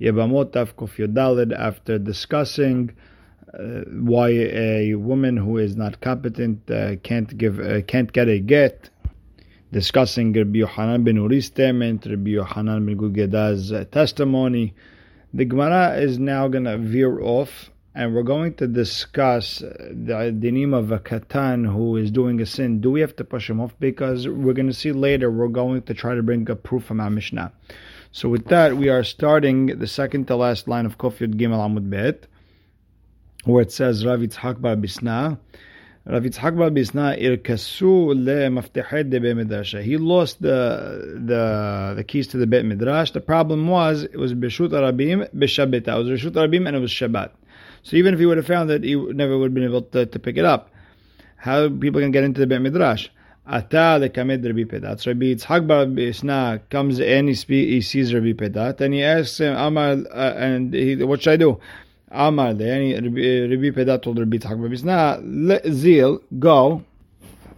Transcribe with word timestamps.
Yebamot 0.00 0.52
Kuf 0.76 1.52
after 1.52 1.98
discussing 1.98 2.90
uh, 3.52 3.82
why 3.90 4.28
a 4.28 4.94
woman 4.94 5.36
who 5.36 5.58
is 5.58 5.76
not 5.76 6.00
competent 6.00 6.70
uh, 6.70 6.96
can't 6.96 7.36
give 7.36 7.58
uh, 7.58 7.82
can't 7.82 8.12
get 8.12 8.28
a 8.28 8.38
get. 8.38 8.90
Discussing 9.72 10.32
Rabbi 10.32 10.60
Yohanan 10.60 11.04
ben 11.04 11.16
Nuri's 11.16 11.46
statement, 11.46 12.06
Rabbi 12.06 12.30
Yohanan 12.30 12.86
ben 12.86 12.96
Gudgeda's 12.96 13.72
uh, 13.72 13.84
testimony. 13.90 14.74
The 15.34 15.44
Gemara 15.44 15.96
is 15.96 16.18
now 16.18 16.48
going 16.48 16.64
to 16.64 16.78
veer 16.78 17.20
off, 17.20 17.70
and 17.94 18.14
we're 18.14 18.22
going 18.22 18.54
to 18.54 18.66
discuss 18.66 19.58
the 19.58 20.32
dinim 20.40 20.74
of 20.74 20.90
a 20.90 20.98
katan 20.98 21.70
who 21.70 21.96
is 21.96 22.10
doing 22.10 22.40
a 22.40 22.46
sin. 22.46 22.80
Do 22.80 22.90
we 22.90 23.00
have 23.00 23.16
to 23.16 23.24
push 23.24 23.50
him 23.50 23.60
off? 23.60 23.74
Because 23.78 24.26
we're 24.26 24.54
going 24.54 24.68
to 24.68 24.74
see 24.74 24.92
later. 24.92 25.30
We're 25.30 25.48
going 25.48 25.82
to 25.82 25.94
try 25.94 26.14
to 26.14 26.22
bring 26.22 26.48
a 26.48 26.56
proof 26.56 26.84
from 26.84 27.00
our 27.00 27.10
Mishnah. 27.10 27.52
So 28.10 28.28
with 28.28 28.46
that, 28.46 28.76
we 28.76 28.88
are 28.88 29.04
starting 29.04 29.78
the 29.78 29.86
second 29.86 30.26
to 30.28 30.36
last 30.36 30.66
line 30.66 30.86
of 30.86 30.98
Kofyud 30.98 31.34
Gimel 31.34 31.58
Amud 31.58 31.90
Bet 31.90 32.26
where 33.44 33.62
it 33.62 33.72
says 33.72 34.04
Rav 34.04 34.20
Yitzhak 34.20 34.60
Bar 34.60 34.76
Bisna. 34.76 35.38
Rav 36.04 36.22
Yitzhak 36.22 36.56
Bar 36.56 36.70
Bisna 36.70 37.18
irkasu 37.18 38.08
le 38.08 38.50
maftehid 38.50 39.10
de 39.10 39.20
midrash. 39.20 39.82
He 39.82 39.96
lost 39.96 40.42
the 40.42 41.20
the 41.24 41.94
the 41.96 42.04
keys 42.04 42.26
to 42.28 42.36
the 42.36 42.46
Bet 42.46 42.64
Midrash. 42.64 43.12
The 43.12 43.20
problem 43.20 43.68
was 43.68 44.02
it 44.02 44.16
was 44.16 44.34
b'shut 44.34 44.70
arabim 44.70 45.28
b'shabbat. 45.34 45.88
It 45.88 46.10
was 46.10 46.20
b'shut 46.20 46.32
arabim 46.32 46.66
and 46.66 46.76
it 46.76 46.80
was 46.80 46.90
Shabbat. 46.90 47.30
So 47.82 47.96
even 47.96 48.12
if 48.12 48.20
he 48.20 48.26
would 48.26 48.36
have 48.36 48.46
found 48.46 48.70
it, 48.70 48.84
he 48.84 48.96
never 48.96 49.38
would 49.38 49.46
have 49.46 49.54
been 49.54 49.64
able 49.64 49.82
to, 49.82 50.04
to 50.04 50.18
pick 50.18 50.36
it 50.36 50.44
up. 50.44 50.70
How 51.36 51.68
people 51.68 52.00
can 52.00 52.10
get 52.10 52.24
into 52.24 52.40
the 52.40 52.46
Bet 52.46 52.60
Midrash? 52.60 53.08
Ata 53.48 53.98
the 53.98 54.10
kamed 54.10 54.44
Rabbi 54.44 54.64
Pedat. 54.64 55.00
So 55.00 55.10
Rabbi 55.10 55.34
Yitzhak 55.34 55.66
Bar 55.66 56.58
comes 56.68 57.00
in, 57.00 57.28
he, 57.28 57.34
he 57.34 57.80
sees 57.80 58.12
Rabbi 58.12 58.32
Pedat, 58.32 58.80
and 58.82 58.92
he 58.92 59.02
asks 59.02 59.38
him, 59.38 59.56
Amar, 59.56 59.96
uh, 60.12 60.34
and 60.36 60.74
he, 60.74 61.02
what 61.02 61.22
should 61.22 61.32
I 61.32 61.36
do? 61.36 61.58
Amar 62.10 62.52
there, 62.52 62.78
Rabbi 62.78 63.70
Pedat 63.70 64.02
told 64.02 64.18
Rabbi 64.18 64.36
Tzchak 64.36 64.58
Babisna, 64.58 65.72
Zil, 65.72 66.20
go, 66.38 66.84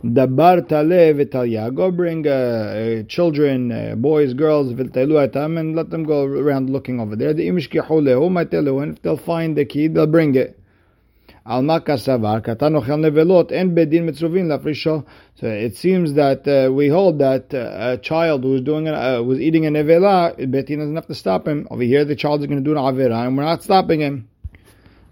Dabar 0.05 0.69
Tale 0.69 1.13
Vitalia, 1.13 1.71
go 1.73 1.91
bring 1.91 2.27
uh, 2.27 2.31
uh, 2.31 3.03
children, 3.09 3.73
uh, 3.73 3.97
boys, 3.97 4.33
girls, 4.33 4.73
Viltailu 4.73 5.25
Atam, 5.25 5.59
and 5.59 5.75
let 5.75 5.91
them 5.91 6.05
go 6.05 6.25
around 6.25 6.71
looking 6.71 7.01
over 7.01 7.17
there. 7.17 7.35
The 7.35 7.49
Imish 7.49 7.69
Kihulehu, 7.69 8.31
Matelu, 8.31 8.81
and 8.83 8.97
if 8.97 9.03
they'll 9.03 9.17
find 9.17 9.57
the 9.57 9.65
key, 9.65 9.89
they'll 9.89 10.07
bring 10.07 10.37
it. 10.37 10.60
Al 11.51 11.63
Makasavar, 11.63 12.43
Katan 12.47 12.81
Ochel 12.81 13.01
Nevelot, 13.01 13.51
and 13.51 13.77
Bedin 13.77 14.09
Mitzuvin 14.09 14.47
Lafrisho. 14.47 15.05
So 15.35 15.49
it 15.49 15.77
seems 15.77 16.15
that 16.15 16.47
uh, 16.47 16.73
we 16.73 16.87
hold 16.87 17.19
that 17.19 17.53
uh, 17.53 17.95
a 17.95 17.99
child 17.99 18.45
who 18.45 18.53
was 18.53 18.61
doing 18.61 18.87
uh, 18.87 19.21
was 19.21 19.41
eating 19.41 19.67
a 19.67 19.71
nevela, 19.71 20.39
Betin 20.39 20.79
doesn't 20.79 20.95
have 20.95 21.09
to 21.09 21.15
stop 21.17 21.49
him. 21.49 21.67
Over 21.69 21.83
here, 21.83 22.05
the 22.05 22.15
child 22.15 22.43
is 22.43 22.47
going 22.47 22.63
to 22.63 22.65
do 22.65 22.71
an 22.71 22.79
avera, 22.79 23.27
and 23.27 23.37
we're 23.37 23.43
not 23.43 23.65
stopping 23.65 23.99
him. 23.99 24.29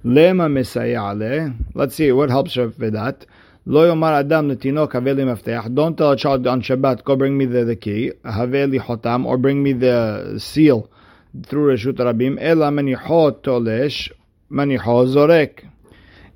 Lema 0.04 0.48
mesayale. 0.48 1.56
Let's 1.74 1.96
see 1.96 2.12
what 2.12 2.30
helps 2.30 2.54
with 2.54 2.92
that. 2.92 3.26
Lo 3.66 3.92
yomar 3.92 4.20
adam 4.20 4.48
letinok 4.48 4.92
haveli 4.92 5.24
mafteach. 5.24 5.74
Don't 5.74 5.98
tell 5.98 6.12
a 6.12 6.16
child 6.16 6.46
on 6.46 6.62
Shabbat, 6.62 7.02
go 7.02 7.16
bring 7.16 7.36
me 7.36 7.46
the, 7.46 7.64
the 7.64 7.74
key. 7.74 8.12
Haveli 8.24 8.78
hotam, 8.78 9.26
or 9.26 9.38
bring 9.38 9.60
me 9.60 9.72
the 9.72 10.38
seal 10.38 10.88
through 11.46 11.74
Reshut 11.74 11.94
Rabim. 11.94 12.38
Ela 12.40 12.70
maniho 12.70 13.32
tolesh, 13.42 14.12
maniho 14.52 15.04
zorek. 15.12 15.64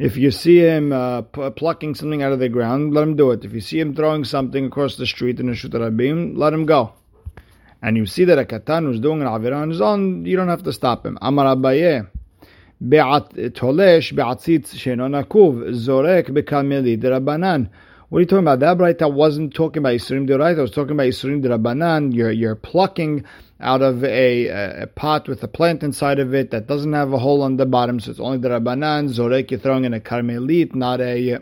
If 0.01 0.15
you 0.15 0.31
see 0.31 0.59
him 0.59 0.91
uh, 0.91 1.23
plucking 1.23 1.95
something 1.95 2.21
out 2.21 2.31
of 2.31 2.39
the 2.39 2.49
ground, 2.49 2.93
let 2.93 3.03
him 3.03 3.15
do 3.15 3.31
it. 3.31 3.43
If 3.43 3.53
you 3.53 3.61
see 3.61 3.79
him 3.79 3.95
throwing 3.95 4.23
something 4.25 4.65
across 4.65 4.95
the 4.95 5.07
street 5.07 5.39
in 5.39 5.47
Reshut 5.47 5.71
Rabim, 5.71 6.37
let 6.37 6.53
him 6.53 6.65
go. 6.65 6.93
And 7.81 7.97
you 7.97 8.05
see 8.05 8.23
that 8.25 8.37
a 8.37 8.45
katan 8.45 8.83
who's 8.83 8.99
doing 8.99 9.21
an 9.21 9.27
avira 9.27 9.61
on 9.61 9.69
his 9.69 9.81
own, 9.81 10.25
you 10.25 10.35
don't 10.35 10.49
have 10.49 10.63
to 10.63 10.73
stop 10.73 11.05
him. 11.05 11.17
Amar 11.21 11.55
Abaye. 11.55 12.07
תולש 13.53 14.13
בעציץ 14.13 14.73
שאינו 14.73 15.07
נקוב, 15.07 15.61
זורק 15.69 16.29
בקלמלי 16.29 16.95
דרבנן. 16.95 17.63
What 18.12 18.18
are 18.18 18.20
you 18.20 18.26
talking 18.26 18.46
about? 18.46 18.58
That 18.58 18.98
that 18.98 19.08
wasn't 19.08 19.54
talking 19.54 19.78
about 19.78 19.94
Yisurim 19.94 20.28
Deraita, 20.28 20.58
I 20.58 20.60
was 20.60 20.70
talking 20.70 20.90
about 20.90 21.04
Yisurim 21.04 21.42
Derabanan. 21.42 22.14
You're, 22.14 22.30
you're 22.30 22.54
plucking 22.54 23.24
out 23.58 23.80
of 23.80 24.04
a, 24.04 24.48
a, 24.82 24.86
pot 24.86 25.28
with 25.28 25.42
a 25.42 25.48
plant 25.48 25.82
inside 25.82 26.18
of 26.18 26.34
it 26.34 26.50
that 26.50 26.66
doesn't 26.66 26.92
have 26.92 27.14
a 27.14 27.18
hole 27.18 27.40
on 27.40 27.56
the 27.56 27.64
bottom, 27.64 28.00
so 28.00 28.10
it's 28.10 28.20
only 28.20 28.36
the 28.36 28.50
Derabanan. 28.50 29.08
Zorek, 29.08 29.50
you're 29.50 29.60
throwing 29.60 29.86
in 29.86 29.94
a 29.94 29.98
Karmelit, 30.00 30.74
not 30.74 31.00
a 31.00 31.38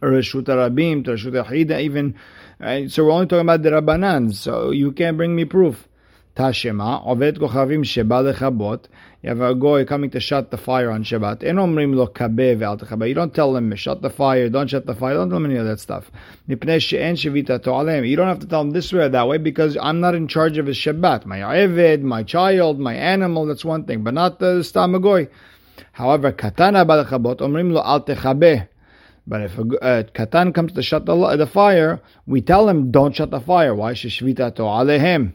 Reshut 0.00 0.44
Rabim, 0.44 1.04
Reshut 1.04 1.44
Hida 1.44 1.82
even. 1.82 2.14
Right? 2.58 2.90
So 2.90 3.04
we're 3.04 3.10
only 3.10 3.26
talking 3.26 3.42
about 3.42 3.60
the 3.60 3.68
Derabanan, 3.68 4.32
so 4.32 4.70
you 4.70 4.92
can't 4.92 5.18
bring 5.18 5.36
me 5.36 5.44
proof. 5.44 5.86
Tashema, 6.40 7.06
Oved 7.06 7.36
Kochavim 7.36 7.84
Sheba 7.84 8.22
Lechabot. 8.22 8.86
You 9.22 9.28
have 9.28 9.42
a 9.42 9.54
goy 9.54 9.84
coming 9.84 10.08
to 10.12 10.20
shut 10.20 10.50
the 10.50 10.56
fire 10.56 10.90
on 10.90 11.04
Shabbat. 11.04 11.42
You 11.42 13.14
don't 13.14 13.34
tell 13.34 13.52
them 13.52 13.74
shut 13.74 14.00
the 14.00 14.08
fire, 14.08 14.48
don't 14.48 14.68
shut 14.68 14.86
the 14.86 14.94
fire, 14.94 15.12
don't 15.12 15.28
tell 15.28 15.38
them 15.38 15.50
any 15.50 15.56
of 15.56 15.66
that 15.66 15.80
stuff. 15.80 16.10
You 16.46 16.56
don't 16.56 16.68
have 16.70 18.38
to 18.38 18.46
tell 18.46 18.64
them 18.64 18.70
this 18.70 18.90
way 18.90 19.00
or 19.00 19.08
that 19.10 19.28
way 19.28 19.36
because 19.36 19.76
I'm 19.76 20.00
not 20.00 20.14
in 20.14 20.28
charge 20.28 20.56
of 20.56 20.64
his 20.64 20.78
Shabbat. 20.78 21.26
My 21.26 21.40
Eved, 21.40 22.00
my 22.00 22.22
child, 22.22 22.80
my 22.80 22.94
animal, 22.94 23.44
that's 23.44 23.62
one 23.62 23.84
thing, 23.84 24.02
but 24.02 24.14
not 24.14 24.38
the 24.38 24.60
Stamagoy. 24.60 25.28
However, 25.92 26.32
Katana 26.32 26.86
Balachabot, 26.86 27.40
Omrim 27.40 27.72
lo 27.72 27.82
al. 27.84 28.00
But 29.26 29.42
if 29.42 29.58
a 29.58 29.60
uh, 29.60 30.02
katan 30.04 30.54
comes 30.54 30.72
to 30.72 30.82
shut 30.82 31.04
the, 31.04 31.36
the 31.36 31.46
fire, 31.46 32.00
we 32.26 32.40
tell 32.40 32.66
him 32.66 32.90
don't 32.90 33.14
shut 33.14 33.30
the 33.30 33.40
fire. 33.40 33.74
Why? 33.74 33.92
Sheshvita 33.92 34.54
to 34.56 34.62
alehem 34.62 35.34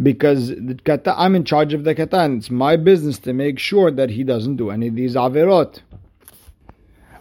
because 0.00 0.48
the 0.48 0.78
kata, 0.84 1.14
I'm 1.16 1.34
in 1.34 1.44
charge 1.44 1.74
of 1.74 1.84
the 1.84 1.94
katan. 1.94 2.38
It's 2.38 2.50
my 2.50 2.76
business 2.76 3.18
to 3.20 3.32
make 3.32 3.58
sure 3.58 3.90
that 3.90 4.10
he 4.10 4.24
doesn't 4.24 4.56
do 4.56 4.70
any 4.70 4.88
of 4.88 4.94
these 4.94 5.14
averot. 5.14 5.80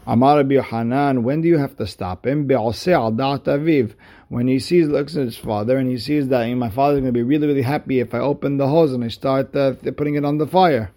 Amar 0.05 0.37
Rabbi 0.37 0.61
Hanan, 0.61 1.23
when 1.23 1.41
do 1.41 1.49
you 1.49 1.57
have 1.57 1.75
to 1.77 1.87
stop 1.87 2.25
him? 2.25 2.47
aviv. 2.47 3.93
When 4.29 4.47
he 4.47 4.59
sees, 4.59 4.87
looks 4.87 5.17
at 5.17 5.23
his 5.23 5.37
father, 5.37 5.77
and 5.77 5.89
he 5.89 5.97
sees 5.97 6.29
that 6.29 6.47
my 6.53 6.69
father's 6.69 7.01
going 7.01 7.13
to 7.13 7.17
be 7.17 7.23
really, 7.23 7.47
really 7.47 7.61
happy 7.61 7.99
if 7.99 8.13
I 8.13 8.19
open 8.19 8.57
the 8.57 8.67
hose 8.67 8.93
and 8.93 9.03
I 9.03 9.09
start 9.09 9.55
uh, 9.55 9.73
putting 9.97 10.15
it 10.15 10.23
on 10.23 10.37
the 10.37 10.47
fire. 10.47 10.91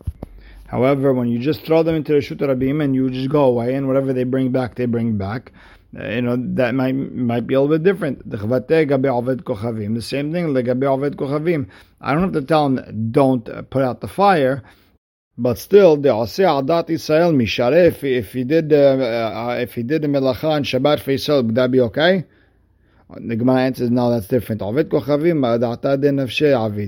However, 0.69 1.13
when 1.13 1.27
you 1.27 1.41
just 1.41 1.63
throw 1.63 1.83
them 1.83 1.97
into 1.97 2.13
the 2.13 2.21
Shut 2.21 2.39
Rabim 2.39 2.83
and 2.85 2.95
you 2.95 3.11
just 3.11 3.31
go 3.31 3.45
away, 3.45 3.75
and 3.75 3.89
whatever 3.89 4.13
they 4.13 4.23
bring 4.23 4.53
back, 4.53 4.77
they 4.77 4.87
bring 4.87 5.17
back, 5.17 5.51
you 5.93 6.23
know 6.23 6.37
that 6.55 6.75
might 6.75 6.95
might 6.95 7.47
be 7.47 7.55
a 7.55 7.61
little 7.61 7.77
bit 7.77 7.83
different. 7.83 8.29
The 8.29 10.03
same 10.03 10.33
thing. 10.33 10.55
I 12.01 12.13
don't 12.13 12.23
have 12.23 12.33
to 12.33 12.43
tell 12.43 12.67
him 12.67 13.11
don't 13.11 13.71
put 13.71 13.83
out 13.83 14.01
the 14.01 14.09
fire, 14.09 14.63
but 15.37 15.59
still 15.59 15.97
the 15.97 16.11
Aseh 16.11 16.63
Adat 16.63 16.91
Israel 16.91 17.33
Mishare. 17.33 17.89
If 17.89 18.05
if 18.05 18.33
he 18.33 18.45
did 18.45 18.73
uh, 18.73 18.77
uh, 18.77 19.59
if 19.61 19.75
he 19.75 19.83
did 19.83 20.03
the 20.03 20.09
melacha 20.09 20.57
and 20.57 20.65
Shabbat 20.65 21.01
for 21.01 21.11
Israel, 21.11 21.43
would 21.43 21.57
that 21.57 21.73
be 21.73 21.81
okay? 21.81 22.25
The 23.17 23.35
Gemara 23.35 23.63
answers, 23.63 23.91
no, 23.91 24.09
that's 24.09 24.29
different. 24.29 24.63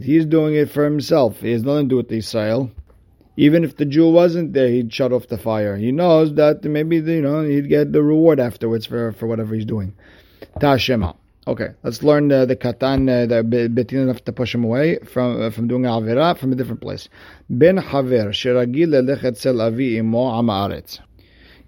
He's 0.05 0.27
doing 0.27 0.55
it 0.55 0.71
for 0.71 0.85
himself. 0.85 1.41
He 1.41 1.51
has 1.51 1.65
nothing 1.65 1.89
to 1.89 1.89
do 1.89 1.97
with 1.97 2.13
Israel 2.13 2.71
even 3.37 3.65
if 3.65 3.77
the 3.77 3.85
Jew 3.85 4.11
wasn't 4.11 4.53
there, 4.53 4.69
he'd 4.69 4.93
shut 4.93 5.13
off 5.13 5.29
the 5.29 5.39
fire. 5.39 5.77
He 5.77 5.93
knows 5.93 6.35
that 6.35 6.65
maybe 6.65 6.97
you 6.97 7.23
know 7.23 7.43
he'd 7.43 7.69
get 7.69 7.93
the 7.93 8.03
reward 8.03 8.41
afterwards 8.41 8.87
for, 8.87 9.13
for 9.13 9.27
whatever 9.27 9.55
he's 9.55 9.65
doing. 9.65 9.95
Tashema. 10.61 11.17
Okay, 11.45 11.71
let's 11.83 12.05
learn 12.05 12.29
the, 12.29 12.47
the 12.47 12.55
katan, 12.55 13.09
uh, 13.09 13.27
the 13.27 13.43
betin 13.43 14.03
enough 14.03 14.25
to 14.27 14.33
push 14.33 14.55
him 14.55 14.63
away 14.63 14.99
from 14.99 15.43
uh, 15.43 15.51
from 15.51 15.67
doing 15.67 15.83
avira 15.83 16.39
from 16.39 16.53
a 16.53 16.55
different 16.55 16.81
place. 16.81 17.09
Ben 17.51 17.79
haver 17.79 18.31
sheragil 18.31 18.89
lelechet 18.89 19.61
avi 19.61 19.99
imo 19.99 20.31
amaretz. 20.31 21.01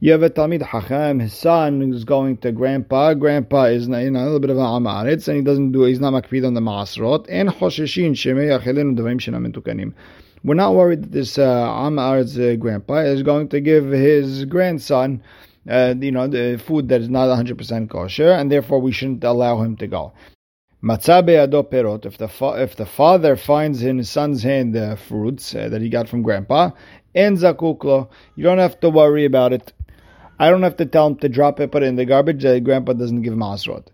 You 0.04 0.12
have 0.12 0.22
a 0.22 0.28
Talmid 0.28 0.60
Hacham, 0.60 1.20
his 1.20 1.32
son 1.32 1.94
is 1.94 2.04
going 2.04 2.36
to 2.38 2.52
grandpa. 2.52 3.14
Grandpa 3.14 3.64
is 3.64 3.88
you 3.88 4.10
know, 4.10 4.20
a 4.20 4.25
little 4.25 4.38
bit 4.38 4.50
of 4.50 4.58
an 4.58 4.62
Amaretz, 4.62 5.28
and 5.28 5.38
he 5.38 5.42
doesn't 5.42 5.72
do, 5.72 5.84
he's 5.84 5.98
not 5.98 6.12
makpid 6.12 6.46
on 6.46 6.52
the 6.52 6.60
Masrot. 6.60 7.25
And 7.31 7.48
Chosheshin 7.48 8.10
Shemei 8.10 8.60
Achelenu 8.60 8.98
Devim 8.98 9.19
Shenam. 9.19 9.94
We're 10.44 10.55
not 10.55 10.75
worried 10.75 11.05
that 11.05 11.12
this 11.12 11.38
uh, 11.38 11.43
uh, 11.43 12.56
grandpa 12.56 12.96
is 12.96 13.23
going 13.23 13.49
to 13.49 13.61
give 13.62 13.91
his 13.91 14.44
grandson, 14.44 15.23
uh, 15.67 15.94
you 15.99 16.12
know, 16.12 16.26
the 16.26 16.62
food 16.62 16.91
that 16.91 17.00
is 17.00 17.08
not 17.08 17.29
100% 17.29 17.88
kosher, 17.88 18.31
and 18.31 18.52
therefore 18.52 18.79
we 18.79 18.93
shouldn't 18.93 19.25
allow 19.25 19.62
him 19.62 19.79
to 19.79 19.87
go. 19.87 20.12
Matzah 20.82 21.23
perot. 21.23 22.05
If 22.05 22.19
the 22.19 22.29
fa- 22.29 22.62
if 22.62 22.76
the 22.76 22.85
father 22.85 23.37
finds 23.37 23.82
in 23.82 23.96
his 23.96 24.11
son's 24.11 24.43
hand 24.43 24.75
the 24.75 24.99
fruits 25.08 25.55
uh, 25.55 25.70
that 25.70 25.81
he 25.81 25.88
got 25.88 26.11
from 26.11 26.20
grandpa, 26.20 26.73
en 27.14 27.38
zakuklo, 27.38 28.11
you 28.37 28.44
don't 28.44 28.58
have 28.58 28.79
to 28.81 28.91
worry 28.91 29.25
about 29.25 29.55
it. 29.55 29.73
I 30.38 30.50
don't 30.50 30.62
have 30.62 30.76
to 30.76 30.85
tell 30.85 31.06
him 31.06 31.17
to 31.20 31.29
drop 31.31 31.58
it, 31.58 31.73
put 31.73 31.82
it 31.82 31.87
in 31.87 31.96
the 31.96 32.05
garbage. 32.05 32.44
Uh, 32.44 32.61
grandpa 32.61 32.93
doesn't 32.93 33.23
give 33.23 33.32
masrot. 33.32 33.87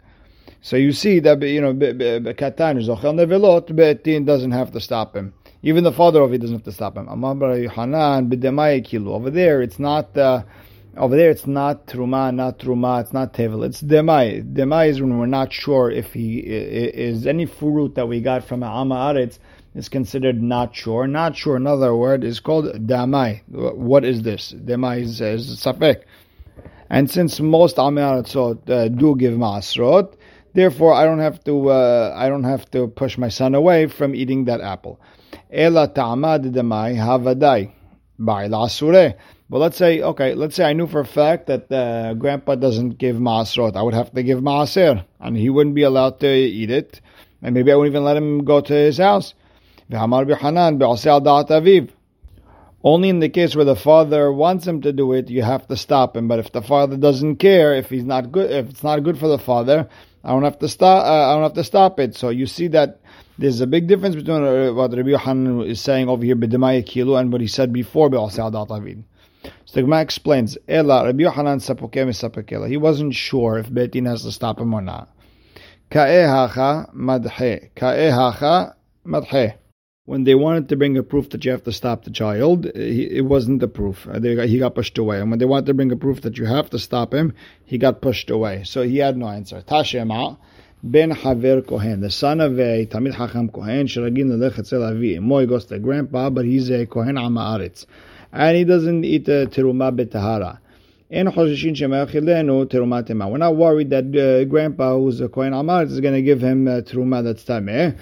So 0.62 0.76
you 0.76 0.91
see 0.91 1.20
that 1.20 1.41
you 1.43 1.61
know 1.61 1.75
katan 1.75 2.81
is 2.81 2.88
ochel 2.88 3.14
nevelot, 3.14 3.69
betin 3.69 4.26
doesn't 4.26 4.50
have 4.50 4.73
to 4.73 4.81
stop 4.81 5.14
him. 5.14 5.32
Even 5.62 5.85
the 5.85 5.93
father 5.93 6.23
of 6.23 6.33
it 6.33 6.39
doesn't 6.39 6.57
have 6.57 6.65
to 6.65 6.73
stop 6.73 6.97
him. 6.97 7.07
Over 9.09 9.31
there, 9.31 9.62
it's 9.62 9.79
not. 9.79 10.17
Uh, 10.17 10.43
over 10.97 11.17
there, 11.17 11.31
it's 11.31 11.47
not 11.47 11.87
truma, 11.87 12.35
not 12.35 12.59
truma, 12.59 13.01
it's 13.01 13.12
not 13.12 13.33
tevel, 13.33 13.65
it's 13.65 13.81
demai. 13.81 14.43
Demai 14.53 14.89
is 14.89 15.01
when 15.01 15.19
we're 15.19 15.27
not 15.27 15.53
sure 15.53 15.89
if 15.89 16.12
he 16.12 16.39
is 16.41 17.29
any 17.29 17.47
fruit 17.47 17.95
that 17.95 18.09
we 18.09 18.21
got 18.21 18.45
from 18.45 18.65
Amma 18.65 18.97
Aretz 18.97 19.39
is 19.77 19.89
considered 19.89 20.43
not 20.43 20.75
sure. 20.75 21.07
Not 21.07 21.37
sure, 21.37 21.55
another 21.55 21.95
word, 21.95 22.25
is 22.25 22.41
called 22.41 22.65
damai. 22.89 23.43
What 23.49 24.05
is 24.05 24.23
this? 24.23 24.53
Demai 24.53 25.03
is, 25.03 25.21
is 25.21 25.65
safek. 25.65 26.03
And 26.91 27.09
since 27.09 27.39
most 27.39 27.77
Amiratzot 27.77 28.69
uh, 28.69 28.89
do 28.89 29.15
give 29.15 29.35
Ma'asrot, 29.35 30.15
therefore 30.55 30.93
I 30.93 31.05
don't 31.05 31.21
have 31.21 31.43
to 31.45 31.71
uh, 31.71 32.12
I 32.17 32.29
don't 32.29 32.43
have 32.45 32.69
to 32.73 32.89
push 32.89 33.17
my 33.17 33.29
son 33.29 33.55
away 33.55 33.87
from 33.87 34.17
eating 34.17 34.47
that 34.47 34.61
apple. 34.61 35.01
Ela 35.52 35.88
ta'amad 35.88 36.44
demai 36.52 36.97
havadai. 36.97 37.70
But 39.50 39.58
let's 39.58 39.76
say, 39.76 40.02
okay, 40.02 40.35
let's 40.35 40.55
say 40.55 40.64
I 40.64 40.75
knew 40.75 40.87
for 40.87 41.00
a 41.00 41.06
fact 41.06 41.47
that 41.47 41.73
uh, 41.73 42.14
grandpa 42.14 42.55
doesn't 42.55 42.99
give 42.99 43.17
maasrot. 43.17 43.76
I 43.76 43.82
would 43.82 43.94
have 43.94 44.12
to 44.12 44.23
give 44.23 44.41
maaser, 44.41 45.05
and 45.19 45.37
he 45.37 45.49
wouldn't 45.49 45.75
be 45.75 45.82
allowed 45.82 46.20
to 46.20 46.29
eat 46.29 46.70
it. 46.70 47.00
And 47.43 47.55
maybe 47.55 47.73
I 47.73 47.76
wouldn't 47.76 47.94
even 47.94 48.05
let 48.05 48.17
him 48.17 48.44
go 48.44 48.61
to 48.61 48.73
his 48.73 48.99
house. 48.99 49.35
Only 52.82 53.08
in 53.08 53.19
the 53.20 53.29
case 53.29 53.56
where 53.56 53.64
the 53.64 53.76
father 53.76 54.32
wants 54.32 54.67
him 54.67 54.82
to 54.82 54.93
do 54.93 55.12
it, 55.14 55.31
you 55.31 55.43
have 55.43 55.67
to 55.69 55.76
stop 55.76 56.17
him. 56.17 56.29
But 56.29 56.38
if 56.38 56.52
the 56.52 56.62
father 56.62 56.97
doesn't 56.97 57.37
care, 57.37 57.75
if 57.75 57.91
he's 57.91 58.05
not 58.05 58.31
good, 58.31 58.50
if 58.50 58.69
it's 58.69 58.85
not 58.85 59.02
good 59.02 59.19
for 59.19 59.29
the 59.29 59.38
father, 59.38 59.88
I 60.23 60.31
don't 60.31 60.44
have 60.44 60.58
to 60.61 60.69
stop. 60.69 61.05
Uh, 61.05 61.31
I 61.31 61.35
don't 61.35 61.43
have 61.43 61.55
to 61.55 61.64
stop 61.64 61.99
it. 61.99 62.14
So 62.14 62.29
you 62.29 62.47
see 62.47 62.69
that 62.69 63.00
there's 63.40 63.62
a 63.62 63.66
big 63.66 63.87
difference 63.87 64.14
between 64.14 64.44
uh, 64.44 64.70
what 64.72 64.92
Rabbi 64.92 65.08
Yochanan 65.08 65.66
is 65.66 65.81
saying 65.81 66.08
over 66.10 66.22
here, 66.22 66.37
b'demaya 66.37 66.84
kilu, 66.84 67.19
and 67.19 67.32
what 67.32 67.40
he 67.40 67.46
said 67.46 67.72
before, 67.72 68.10
be'asal 68.10 68.54
avid. 68.70 69.02
So 69.64 69.75
the 69.76 69.82
Gemara 69.82 70.02
explains, 70.02 70.58
Ela, 70.69 71.06
Rabbi 71.06 71.22
Yochanan 71.22 71.60
sapakela. 71.60 72.69
He 72.69 72.76
wasn't 72.76 73.14
sure 73.14 73.56
if 73.58 73.70
Betin 73.70 74.06
has 74.06 74.25
to 74.25 74.32
stop 74.32 74.60
him 74.60 74.75
or 74.75 74.82
not. 74.82 75.08
Ka'ehacha 75.90 76.94
madhe. 76.94 77.70
Ka'ehacha 77.75 78.75
madhe. 79.06 79.54
When 80.04 80.25
they 80.25 80.34
wanted 80.34 80.69
to 80.69 80.76
bring 80.76 80.98
a 80.98 81.02
proof 81.02 81.31
that 81.31 81.44
you 81.44 81.50
have 81.52 81.62
to 81.64 81.72
stop 81.72 82.04
the 82.04 82.10
child, 82.10 82.66
it 82.66 83.25
wasn't 83.25 83.60
the 83.60 83.69
proof. 83.69 84.06
Uh, 84.06 84.20
he 84.20 84.58
got 84.58 84.75
pushed 84.75 84.98
away. 84.98 85.20
And 85.20 85.31
when 85.31 85.38
they 85.38 85.46
wanted 85.46 85.66
to 85.66 85.75
bring 85.75 85.92
a 85.92 85.96
proof 85.96 86.20
that 86.22 86.37
you 86.37 86.44
have 86.44 86.69
to 86.70 86.78
stop 86.78 87.14
him, 87.14 87.32
he 87.64 87.78
got 87.78 88.02
pushed 88.02 88.28
away. 88.28 88.64
So 88.64 88.82
he 88.82 88.98
had 88.98 89.16
no 89.16 89.28
answer. 89.28 89.62
Tashema. 89.62 90.37
Ben 90.82 91.11
Haver 91.11 91.61
Kohen, 91.61 92.00
the 92.00 92.11
son 92.11 92.41
of 92.41 92.59
a 92.59 92.87
Tamid 92.87 93.12
Hacham 93.12 93.53
Kohen, 93.53 93.87
Shiragin 93.87 94.31
Lelech 94.31 94.59
Etzel 94.59 94.82
Avi. 94.82 95.17
He 95.17 95.47
goes 95.47 95.67
to 95.67 95.79
grandpa, 95.79 96.31
but 96.31 96.47
he's 96.47 96.71
a 96.71 96.87
Kohen 96.87 97.17
Amaaretz. 97.17 97.85
And 98.32 98.56
he 98.56 98.65
doesn't 98.65 99.05
eat 99.05 99.29
a 99.29 99.47
Teruma 99.47 99.94
Betahara. 99.94 100.59
We're 101.12 101.25
not 103.38 103.56
worried 103.56 103.91
that 103.91 104.17
uh, 104.17 104.44
grandpa, 104.44 104.97
who's 104.97 105.21
a 105.21 105.29
Kohen 105.29 105.53
Amaaretz, 105.53 105.91
is 105.91 106.00
going 106.00 106.15
to 106.15 106.23
give 106.23 106.41
him 106.41 106.67
uh, 106.67 106.81
Teruma 106.81 107.23
that's 107.25 107.44
Tameh. 107.44 107.99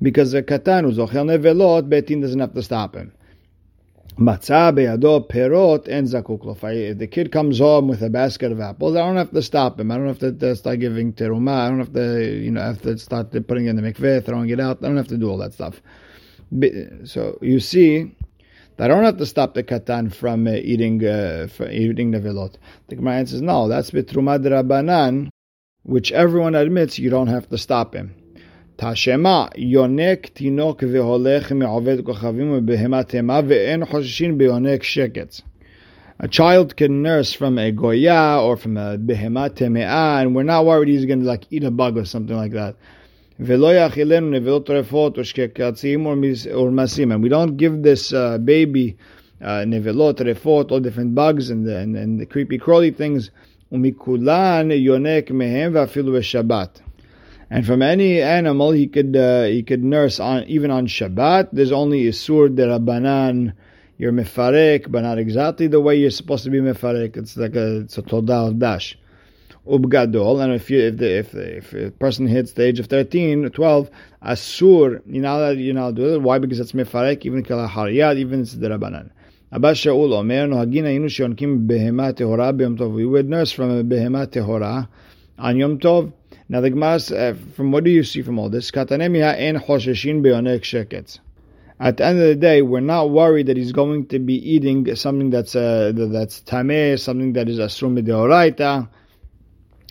Because 0.00 0.32
a 0.32 0.42
Katan, 0.42 0.84
who's 0.84 0.96
Ochel 0.96 1.26
Nevelot, 1.26 1.90
Betin 1.90 2.22
doesn't 2.22 2.40
have 2.40 2.54
to 2.54 2.62
stop 2.62 2.94
him. 2.94 3.12
Matzah 4.18 4.74
beyado 4.74 5.28
perot 5.28 5.86
and 5.86 6.08
zakuk 6.08 6.98
The 6.98 7.06
kid 7.06 7.30
comes 7.30 7.60
home 7.60 7.86
with 7.86 8.02
a 8.02 8.10
basket 8.10 8.50
of 8.50 8.60
apples. 8.60 8.96
I 8.96 9.06
don't 9.06 9.16
have 9.16 9.30
to 9.30 9.42
stop 9.42 9.78
him. 9.78 9.92
I 9.92 9.96
don't 9.96 10.08
have 10.08 10.18
to 10.18 10.56
start 10.56 10.80
giving 10.80 11.12
teruma. 11.12 11.52
I 11.52 11.68
don't 11.68 11.78
have 11.78 11.92
to, 11.92 12.36
you 12.36 12.50
know, 12.50 12.60
have 12.60 12.82
to 12.82 12.98
start 12.98 13.30
putting 13.46 13.66
in 13.66 13.76
the 13.76 13.82
mikveh, 13.82 14.24
throwing 14.26 14.48
it 14.48 14.58
out. 14.58 14.78
I 14.82 14.88
don't 14.88 14.96
have 14.96 15.06
to 15.08 15.16
do 15.16 15.30
all 15.30 15.38
that 15.38 15.54
stuff. 15.54 15.80
So 17.04 17.38
you 17.42 17.60
see, 17.60 18.16
I 18.80 18.88
don't 18.88 19.04
have 19.04 19.18
to 19.18 19.26
stop 19.26 19.54
the 19.54 19.62
katan 19.62 20.12
from 20.12 20.48
uh, 20.48 20.50
eating 20.50 21.04
uh, 21.06 21.46
from 21.46 21.70
eating. 21.70 22.10
The 22.10 22.50
Gemara 22.90 23.24
says 23.24 23.40
no. 23.40 23.68
That's 23.68 23.92
betruma 23.92 24.44
drabanan, 24.44 25.28
which 25.84 26.10
everyone 26.10 26.56
admits 26.56 26.98
you 26.98 27.10
don't 27.10 27.28
have 27.28 27.48
to 27.50 27.58
stop 27.58 27.94
him. 27.94 28.16
תשמע, 28.77 29.45
יונק 29.57 30.27
תינוק 30.27 30.83
והולך 30.91 31.51
מעובד 31.51 32.05
כוכבים 32.05 32.51
ובהמת 32.51 33.15
המה 33.15 33.39
ואין 33.47 33.85
חוששים 33.85 34.37
ביונק 34.37 34.83
שקץ. 34.83 35.41
A 36.19 36.27
child 36.27 36.75
can 36.77 37.01
nurse 37.01 37.33
from 37.33 37.57
a 37.57 37.71
goya 37.71 38.39
or 38.39 38.55
from 38.55 38.77
a 38.77 38.97
behema 38.97 39.49
teme'ah, 39.49 40.21
and 40.21 40.35
we're 40.35 40.43
not 40.43 40.65
worried 40.65 40.87
he's 40.87 41.05
going 41.05 41.19
to 41.21 41.25
like 41.25 41.45
eat 41.49 41.63
a 41.63 41.71
bug 41.71 41.97
or 41.97 42.05
something 42.05 42.37
like 42.37 42.51
that. 42.53 42.75
And 43.39 43.47
we 47.23 47.29
don't 47.29 47.57
give 47.57 47.83
this 47.83 48.13
uh, 48.13 48.37
baby 48.37 48.95
uh, 49.41 49.65
nevelot, 49.65 50.19
refot, 50.19 50.71
all 50.71 50.79
different 50.79 51.15
bugs 51.15 51.49
and 51.49 51.65
the, 51.65 51.77
and, 51.77 51.97
and 51.97 52.19
the 52.19 52.25
creepy 52.25 52.57
crawly 52.57 52.91
things. 52.91 53.31
ומכולן 53.71 54.71
יונק 54.71 55.31
מהם 55.31 55.71
ואפילו 55.75 56.13
בשבת. 56.13 56.81
and 57.50 57.64
from 57.64 57.80
any 57.80 58.20
animal, 58.20 58.72
he 58.72 58.88
could 58.88 59.16
uh, 59.16 59.44
he 59.44 59.62
could 59.62 59.82
nurse 59.82 60.20
on 60.20 60.44
even 60.44 60.70
on 60.70 60.86
Shabbat. 60.86 61.48
There's 61.52 61.72
only 61.72 62.06
a 62.08 62.12
sur 62.12 62.48
de 62.48 62.66
rabbanan. 62.66 63.54
You're 63.96 64.12
mefarek, 64.12 64.90
but 64.90 65.02
not 65.02 65.18
exactly 65.18 65.66
the 65.66 65.80
way 65.80 65.96
you're 65.96 66.10
supposed 66.10 66.44
to 66.44 66.50
be 66.50 66.60
mefarek. 66.60 67.16
It's 67.16 67.36
like 67.36 67.56
a 67.56 67.80
it's 67.80 67.96
a 67.96 68.02
todah 68.02 68.58
dash. 68.58 68.98
Ubgadol, 69.66 70.42
and 70.42 70.54
if 70.54 70.70
you 70.70 70.80
if 70.80 70.96
the 70.98 71.18
if, 71.18 71.32
the, 71.32 71.56
if 71.56 71.72
a 71.72 71.90
person 71.90 72.26
hits 72.26 72.52
the 72.52 72.64
age 72.64 72.80
of 72.80 72.86
13, 72.86 73.50
12, 73.50 73.90
asur, 74.22 75.02
you 75.06 75.20
know 75.20 75.40
that 75.40 75.56
you 75.56 75.72
know 75.72 75.90
do 75.90 76.14
it. 76.14 76.22
Why? 76.22 76.38
Because 76.38 76.60
it's 76.60 76.72
mefarek, 76.72 77.24
even 77.24 77.42
kalahariad, 77.42 78.18
even 78.18 78.42
it's 78.42 78.52
the 78.52 78.68
rabbanan. 78.68 79.10
Abba 79.50 79.72
Shaul 79.72 80.12
Omer, 80.12 80.46
nohagin 80.46 80.84
ayinu 80.84 81.06
sheonkim 81.06 81.66
behema 81.66 82.12
tehora 82.12 82.52
b'yom 82.54 82.78
tov. 82.78 82.94
We 82.94 83.06
would 83.06 83.28
nurse 83.28 83.52
from 83.52 83.70
a 83.70 83.82
behema 83.82 84.26
tehora 84.26 84.88
on 85.38 85.56
Yom 85.56 85.78
Tov. 85.78 86.12
Now 86.50 86.62
the 86.62 86.70
Gemara, 86.70 86.98
uh, 87.14 87.34
from 87.54 87.72
what 87.72 87.84
do 87.84 87.90
you 87.90 88.02
see 88.02 88.22
from 88.22 88.38
all 88.38 88.48
this? 88.48 88.70
Sheketz. 88.70 88.90
At 91.80 91.96
the 91.98 92.06
end 92.06 92.18
of 92.18 92.26
the 92.26 92.34
day, 92.34 92.62
we're 92.62 92.80
not 92.80 93.10
worried 93.10 93.48
that 93.48 93.58
he's 93.58 93.72
going 93.72 94.06
to 94.06 94.18
be 94.18 94.34
eating 94.34 94.94
something 94.96 95.28
that's 95.28 95.54
uh, 95.54 95.92
that's 95.94 96.40
tameh, 96.40 96.98
something 96.98 97.34
that 97.34 97.50
is 97.50 97.58
asrum 97.58 98.02
deoraita, 98.02 98.88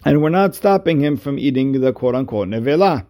and 0.04 0.21
we're 0.21 0.30
not 0.30 0.56
stopping 0.56 1.00
him 1.00 1.15
from 1.15 1.38
eating 1.38 1.74
the 1.74 1.94
quote 1.94 2.15
unquote 2.15 2.48
nevela. 2.48 3.06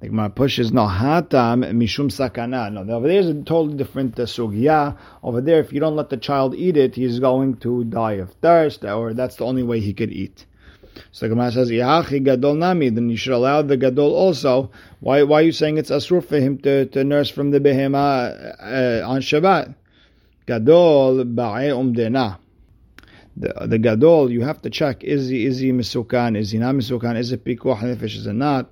The 0.00 0.08
Gemara 0.08 0.30
pushes 0.30 0.70
no 0.70 0.86
hatam 0.86 1.64
mishum 1.72 2.10
sakana. 2.10 2.70
No, 2.70 2.94
over 2.94 3.08
there 3.08 3.20
is 3.20 3.28
a 3.28 3.34
totally 3.34 3.78
different 3.78 4.20
uh, 4.20 4.24
sugya. 4.24 4.98
Over 5.22 5.40
there, 5.40 5.58
if 5.58 5.72
you 5.72 5.80
don't 5.80 5.96
let 5.96 6.10
the 6.10 6.18
child 6.18 6.54
eat 6.54 6.76
it, 6.76 6.94
he's 6.94 7.18
going 7.18 7.56
to 7.58 7.84
die 7.84 8.14
of 8.14 8.30
thirst, 8.42 8.84
or 8.84 9.14
that's 9.14 9.36
the 9.36 9.46
only 9.46 9.62
way 9.62 9.80
he 9.80 9.94
could 9.94 10.12
eat. 10.12 10.44
So 11.12 11.26
the 11.26 11.30
Gemara 11.34 11.52
says, 11.52 11.70
Yahachi 11.70 12.24
Gadol 12.24 12.54
Nami, 12.54 12.90
then 12.90 13.10
you 13.10 13.16
should 13.16 13.32
allow 13.32 13.62
the 13.62 13.76
Gadol 13.76 14.14
also. 14.14 14.70
Why, 15.00 15.22
why 15.22 15.40
are 15.40 15.44
you 15.44 15.52
saying 15.52 15.78
it's 15.78 15.90
Asur 15.90 16.24
for 16.24 16.38
him 16.38 16.58
to, 16.58 16.86
to 16.86 17.04
nurse 17.04 17.30
from 17.30 17.50
the 17.50 17.60
Behema 17.60 19.02
uh, 19.02 19.08
on 19.08 19.20
Shabbat? 19.20 19.74
Gadol 20.46 21.24
Ba'e 21.24 21.70
Umdena. 21.70 22.38
The, 23.36 23.66
the 23.66 23.78
Gadol, 23.78 24.30
you 24.30 24.42
have 24.42 24.60
to 24.62 24.70
check, 24.70 25.04
is 25.04 25.28
he, 25.28 25.46
is 25.46 25.58
he 25.58 25.72
Misukan, 25.72 26.36
is 26.36 26.50
he 26.50 26.58
not 26.58 26.74
Misukan, 26.74 27.16
is 27.16 27.32
it 27.32 27.44
Pikuach 27.44 27.78
Nefesh, 27.78 28.16
is 28.16 28.26
it 28.26 28.32
not? 28.32 28.70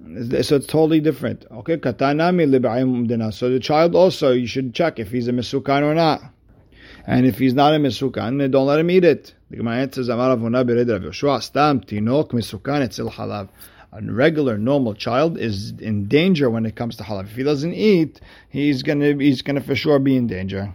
So 0.00 0.56
it's 0.56 0.66
totally 0.66 1.00
different. 1.00 1.46
Okay, 1.50 1.76
Katanami 1.78 2.48
Liba'e 2.48 2.84
Umdena. 2.84 3.32
So 3.32 3.50
the 3.50 3.58
child 3.58 3.94
also, 3.94 4.32
you 4.32 4.46
should 4.46 4.74
check 4.74 4.98
if 4.98 5.10
he's 5.10 5.28
a 5.28 5.32
Misukan 5.32 5.82
or 5.82 5.94
not. 5.94 6.22
And 7.06 7.26
if 7.26 7.38
he's 7.38 7.54
not 7.54 7.74
a 7.74 7.78
Misukan, 7.78 8.38
then 8.38 8.50
don't 8.50 8.66
let 8.66 8.78
him 8.78 8.90
eat 8.90 9.04
it. 9.04 9.34
The 9.54 9.58
Gemara 9.58 9.82
answers, 9.82 10.08
Amar 10.08 10.36
Avuna 10.36 10.68
Bered 10.68 10.90
Rav 10.90 11.02
Yoshua, 11.02 11.40
Stam 11.40 11.78
Tinok 11.78 12.30
Misukan 12.32 12.88
Etzil 12.88 13.08
Halav. 13.08 13.50
A 13.92 14.02
regular, 14.02 14.58
normal 14.58 14.94
child 14.94 15.38
is 15.38 15.70
in 15.78 16.08
danger 16.08 16.50
when 16.50 16.66
it 16.66 16.74
comes 16.74 16.96
to 16.96 17.04
halav. 17.04 17.26
If 17.26 17.36
he 17.36 17.44
doesn't 17.44 17.72
eat, 17.72 18.20
he's 18.48 18.82
gonna 18.82 19.14
he's 19.14 19.42
gonna 19.42 19.60
for 19.60 19.76
sure 19.76 20.00
be 20.00 20.16
in 20.16 20.26
danger. 20.26 20.74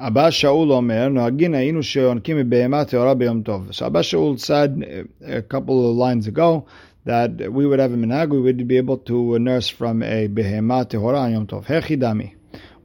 Abba 0.00 0.30
Shaul 0.30 0.72
Omer, 0.72 1.10
Noagin 1.10 1.54
Ainu 1.54 1.78
Sheonkim 1.78 2.50
Behemat 2.50 2.90
Teora 2.90 3.16
B'Yom 3.16 3.44
Tov. 3.44 3.72
So 3.72 3.86
Abba 3.86 4.00
Shaul 4.00 4.40
said 4.40 5.06
uh, 5.24 5.36
a 5.36 5.42
couple 5.42 5.88
of 5.88 5.96
lines 5.96 6.26
ago 6.26 6.66
that 7.04 7.52
we 7.52 7.68
would 7.68 7.78
have 7.78 7.92
a 7.92 7.96
minhag, 7.96 8.30
we 8.30 8.40
would 8.40 8.66
be 8.66 8.78
able 8.78 8.98
to 8.98 9.38
nurse 9.38 9.68
from 9.68 10.02
a 10.02 10.26
Behemat 10.26 10.90
Tehora 10.90 11.20
on 11.20 11.32
Yom 11.34 11.46
Tov. 11.46 11.66
Hechidami. 11.66 12.37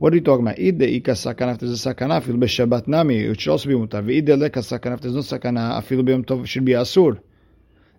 What 0.03 0.11
are 0.11 0.17
you 0.17 0.21
talking 0.21 0.45
about? 0.45 0.59
Id 0.59 0.81
ika 0.81 1.11
sakana 1.11 1.53
if 1.53 1.59
there's 1.59 1.85
a 1.85 1.93
sakana, 1.93 2.21
fil 2.21 2.35
b'shabbat 2.35 2.89
nami, 2.89 3.19
it 3.19 3.39
should 3.39 3.51
also 3.51 3.69
be 3.69 3.75
mutar. 3.75 4.03
V'id 4.03 4.27
leka 4.37 4.59
sakana 4.59 4.95
if 4.95 4.99
there's 4.99 5.13
no 5.13 5.21
sakana, 5.21 5.81
afil 5.81 6.01
b'yom 6.01 6.25
tov, 6.25 6.45
should 6.45 6.65
be 6.65 6.73
asur. 6.73 7.21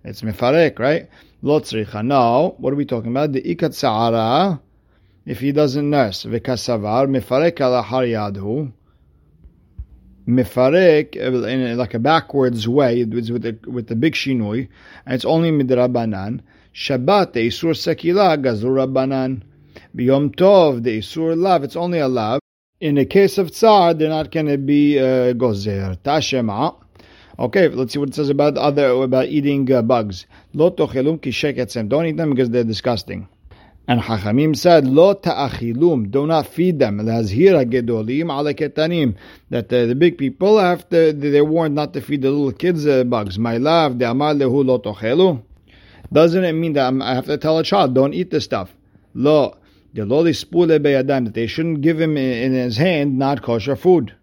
It's 0.05 0.21
mefarek, 0.21 0.79
right? 0.79 1.09
Lo 1.41 1.61
tzricha. 1.61 2.05
No, 2.05 2.57
what 2.59 2.75
are 2.75 2.77
we 2.77 2.85
talking 2.85 3.11
about? 3.11 3.33
The 3.33 3.41
ikat 3.41 3.73
sa'ara, 3.73 4.61
if 5.25 5.41
he 5.41 5.53
doesn't 5.53 5.89
nurse, 5.89 6.25
v'kasavar, 6.25 7.09
mefarek 7.09 7.59
ala 7.63 7.81
har 7.81 8.03
yadhu, 8.03 8.71
mefarek 10.29 11.17
in 11.17 11.79
like 11.79 11.95
a 11.95 11.99
backwards 11.99 12.69
way 12.69 13.03
with 13.07 13.43
the 13.43 13.59
with 13.67 13.87
the 13.87 13.97
big 13.97 14.13
shinui, 14.13 14.69
and 15.07 15.15
it's 15.15 15.25
only 15.25 15.51
midrabanan. 15.51 16.43
Shabbat 16.75 17.33
isur 17.33 17.73
sekila 17.73 18.37
gazur 18.45 18.87
rabbanan. 18.87 19.41
Biyom 19.97 20.35
Tov, 20.37 20.83
the 20.83 20.99
Isur 20.99 21.37
Lav, 21.37 21.65
it's 21.65 21.77
only 21.77 21.99
a 21.99 22.09
Lav. 22.09 22.41
In 22.81 22.97
the 22.97 23.07
case 23.07 23.39
of 23.39 23.51
Tsar, 23.51 23.95
they're 23.95 24.09
not 24.09 24.31
going 24.31 24.47
to 24.47 24.59
be 24.59 24.99
uh, 24.99 25.33
Gozer. 25.35 25.97
Tashema. 25.99 26.77
Okay, 27.39 27.69
let's 27.69 27.93
see 27.93 27.99
what 27.99 28.11
it 28.11 28.15
says 28.15 28.29
about 28.29 28.57
other 28.57 28.87
about 29.03 29.27
eating 29.27 29.71
uh, 29.73 29.83
bugs. 29.83 30.27
Lo 30.53 30.71
tochelum 30.71 31.21
ki 31.21 31.83
Don't 31.89 32.07
eat 32.07 32.17
them 32.17 32.31
because 32.31 32.51
they're 32.51 32.63
disgusting. 32.63 33.29
And 33.87 34.01
Hachamim 34.01 34.57
said, 34.57 34.87
Lo 34.87 35.13
ta'achilum, 35.13 36.11
do 36.11 36.27
not 36.27 36.47
feed 36.47 36.79
them. 36.79 37.01
Lazhira 37.01 37.71
gedolim 37.71 38.31
ala 38.31 38.55
ketanim. 38.55 39.17
That 39.51 39.69
the, 39.69 39.87
the, 39.87 39.95
big 39.95 40.17
people 40.17 40.59
have 40.59 40.89
to, 40.89 41.13
they're 41.13 41.45
warned 41.45 41.75
not 41.75 41.93
to 41.95 42.01
feed 42.01 42.23
the 42.23 42.31
little 42.31 42.53
kids 42.53 42.87
uh, 42.87 43.05
bugs. 43.05 43.39
My 43.39 43.59
love, 43.59 43.99
the 43.99 44.11
amar 44.11 44.33
lehu 44.33 44.65
lo 44.65 44.79
tochelu. 44.79 45.43
Doesn't 46.13 46.45
it 46.45 46.53
mean 46.53 46.73
that 46.75 46.95
I 46.95 47.15
have 47.15 47.27
to 47.27 47.37
tell 47.37 47.59
a 47.59 47.65
child, 47.65 47.95
don't 47.95 48.15
eat 48.15 48.31
this 48.31 48.45
stuff? 48.45 48.73
Lo, 49.13 49.57
that 49.95 51.31
they 51.35 51.47
shouldn't 51.47 51.81
give 51.81 52.01
him 52.01 52.17
in, 52.17 52.53
his 52.53 52.77
hand 52.77 53.19
not 53.19 53.43
kosher 53.43 53.77
food. 53.77 54.15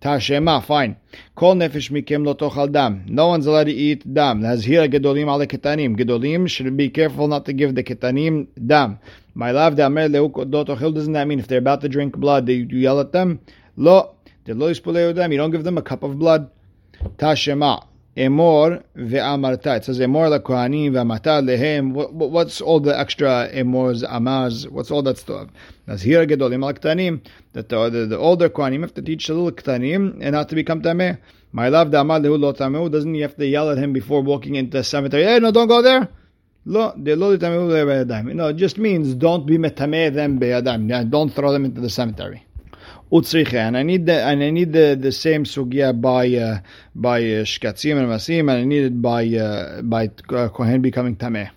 Tashema, 0.00 0.64
fine. 0.64 0.96
Kol 1.34 1.56
nefesh 1.56 1.90
mikem 1.90 2.24
lo 2.24 2.34
tochal 2.34 2.72
dam. 2.72 3.04
No 3.06 3.28
one's 3.28 3.46
allowed 3.46 3.64
to 3.64 3.72
eat 3.72 4.14
dam. 4.14 4.40
Lazhira 4.40 4.90
gedolim 4.90 5.28
ale 5.28 5.46
ketanim. 5.46 5.94
Gedolim 5.94 6.48
should 6.48 6.74
be 6.74 6.88
careful 6.88 7.28
not 7.28 7.44
to 7.44 7.52
give 7.52 7.74
the 7.74 7.84
ketanim 7.84 8.46
dam. 8.66 8.98
My 9.34 9.50
love, 9.50 9.74
damer 9.74 10.08
leuk 10.08 10.50
do 10.50 10.64
tochel 10.64 10.94
doesn't 10.94 11.12
that 11.12 11.26
mean 11.26 11.38
if 11.38 11.48
they're 11.48 11.58
about 11.58 11.82
to 11.82 11.88
drink 11.88 12.16
blood, 12.16 12.48
you 12.48 12.64
yell 12.64 12.98
at 12.98 13.12
them? 13.12 13.40
Lo, 13.76 14.14
de 14.46 14.54
lo 14.54 14.72
dam. 15.12 15.32
You 15.32 15.38
don't 15.38 15.50
give 15.50 15.64
them 15.64 15.76
a 15.76 15.82
cup 15.82 16.02
of 16.02 16.18
blood. 16.18 16.50
Tashema. 17.18 17.86
Emor 18.20 18.82
ve'amarta. 18.94 19.78
It 19.78 19.84
says 19.86 19.98
emor 19.98 20.28
lakohanim 20.28 20.92
ve'amata 20.92 21.42
lehem. 21.42 21.94
What's 21.94 22.60
all 22.60 22.78
the 22.78 22.98
extra 22.98 23.48
emors, 23.50 24.02
amars? 24.02 24.68
What's 24.68 24.90
all 24.90 25.02
that 25.04 25.16
stuff? 25.16 25.48
That's 25.86 26.02
here 26.02 26.26
gedolim 26.26 26.62
al. 26.62 26.74
That 27.54 27.68
the, 27.70 27.88
the, 27.88 28.06
the 28.06 28.18
older 28.18 28.50
kohanim 28.50 28.82
have 28.82 28.92
to 28.94 29.00
teach 29.00 29.28
the 29.28 29.32
little 29.32 29.52
ktanim 29.52 30.18
and 30.20 30.32
not 30.32 30.50
to 30.50 30.54
become 30.54 30.82
tameh. 30.82 31.18
My 31.52 31.70
love, 31.70 31.92
the 31.92 32.00
amal 32.00 32.20
lehu 32.20 32.38
lo 32.38 32.52
tameh. 32.52 32.92
Doesn't 32.92 33.14
he 33.14 33.22
have 33.22 33.36
to 33.36 33.46
yell 33.46 33.70
at 33.70 33.78
him 33.78 33.94
before 33.94 34.20
walking 34.20 34.56
into 34.56 34.76
the 34.76 34.84
cemetery? 34.84 35.24
Hey, 35.24 35.38
no, 35.38 35.50
don't 35.50 35.68
go 35.68 35.80
there. 35.80 36.06
Lo, 36.66 36.92
de 37.02 37.16
lo 37.16 37.34
No, 37.38 38.48
it 38.48 38.56
just 38.56 38.76
means 38.76 39.14
don't 39.14 39.46
be 39.46 39.56
metameh 39.56 40.12
them 40.12 40.38
beyadam. 40.38 41.08
Don't 41.08 41.30
throw 41.30 41.52
them 41.52 41.64
into 41.64 41.80
the 41.80 41.88
cemetery 41.88 42.44
utzricha. 43.10 43.54
And 43.54 43.76
I 43.76 43.82
need 43.82 44.06
the 44.06 44.22
and 44.22 44.42
I 44.42 44.50
need 44.50 44.72
the, 44.72 44.96
the 45.00 45.12
same 45.12 45.44
sugya 45.44 45.98
by 45.98 46.28
uh, 46.34 46.60
by 46.94 47.18
uh, 47.18 47.44
shkatzim 47.44 47.96
and 47.98 48.08
masim, 48.08 48.40
and 48.40 48.50
I 48.50 48.64
need 48.64 48.84
it 48.84 49.02
by 49.02 49.26
uh, 49.28 49.82
by 49.82 50.10
uh, 50.30 50.48
kohen 50.48 50.80
becoming 50.82 51.16
tameh. 51.16 51.50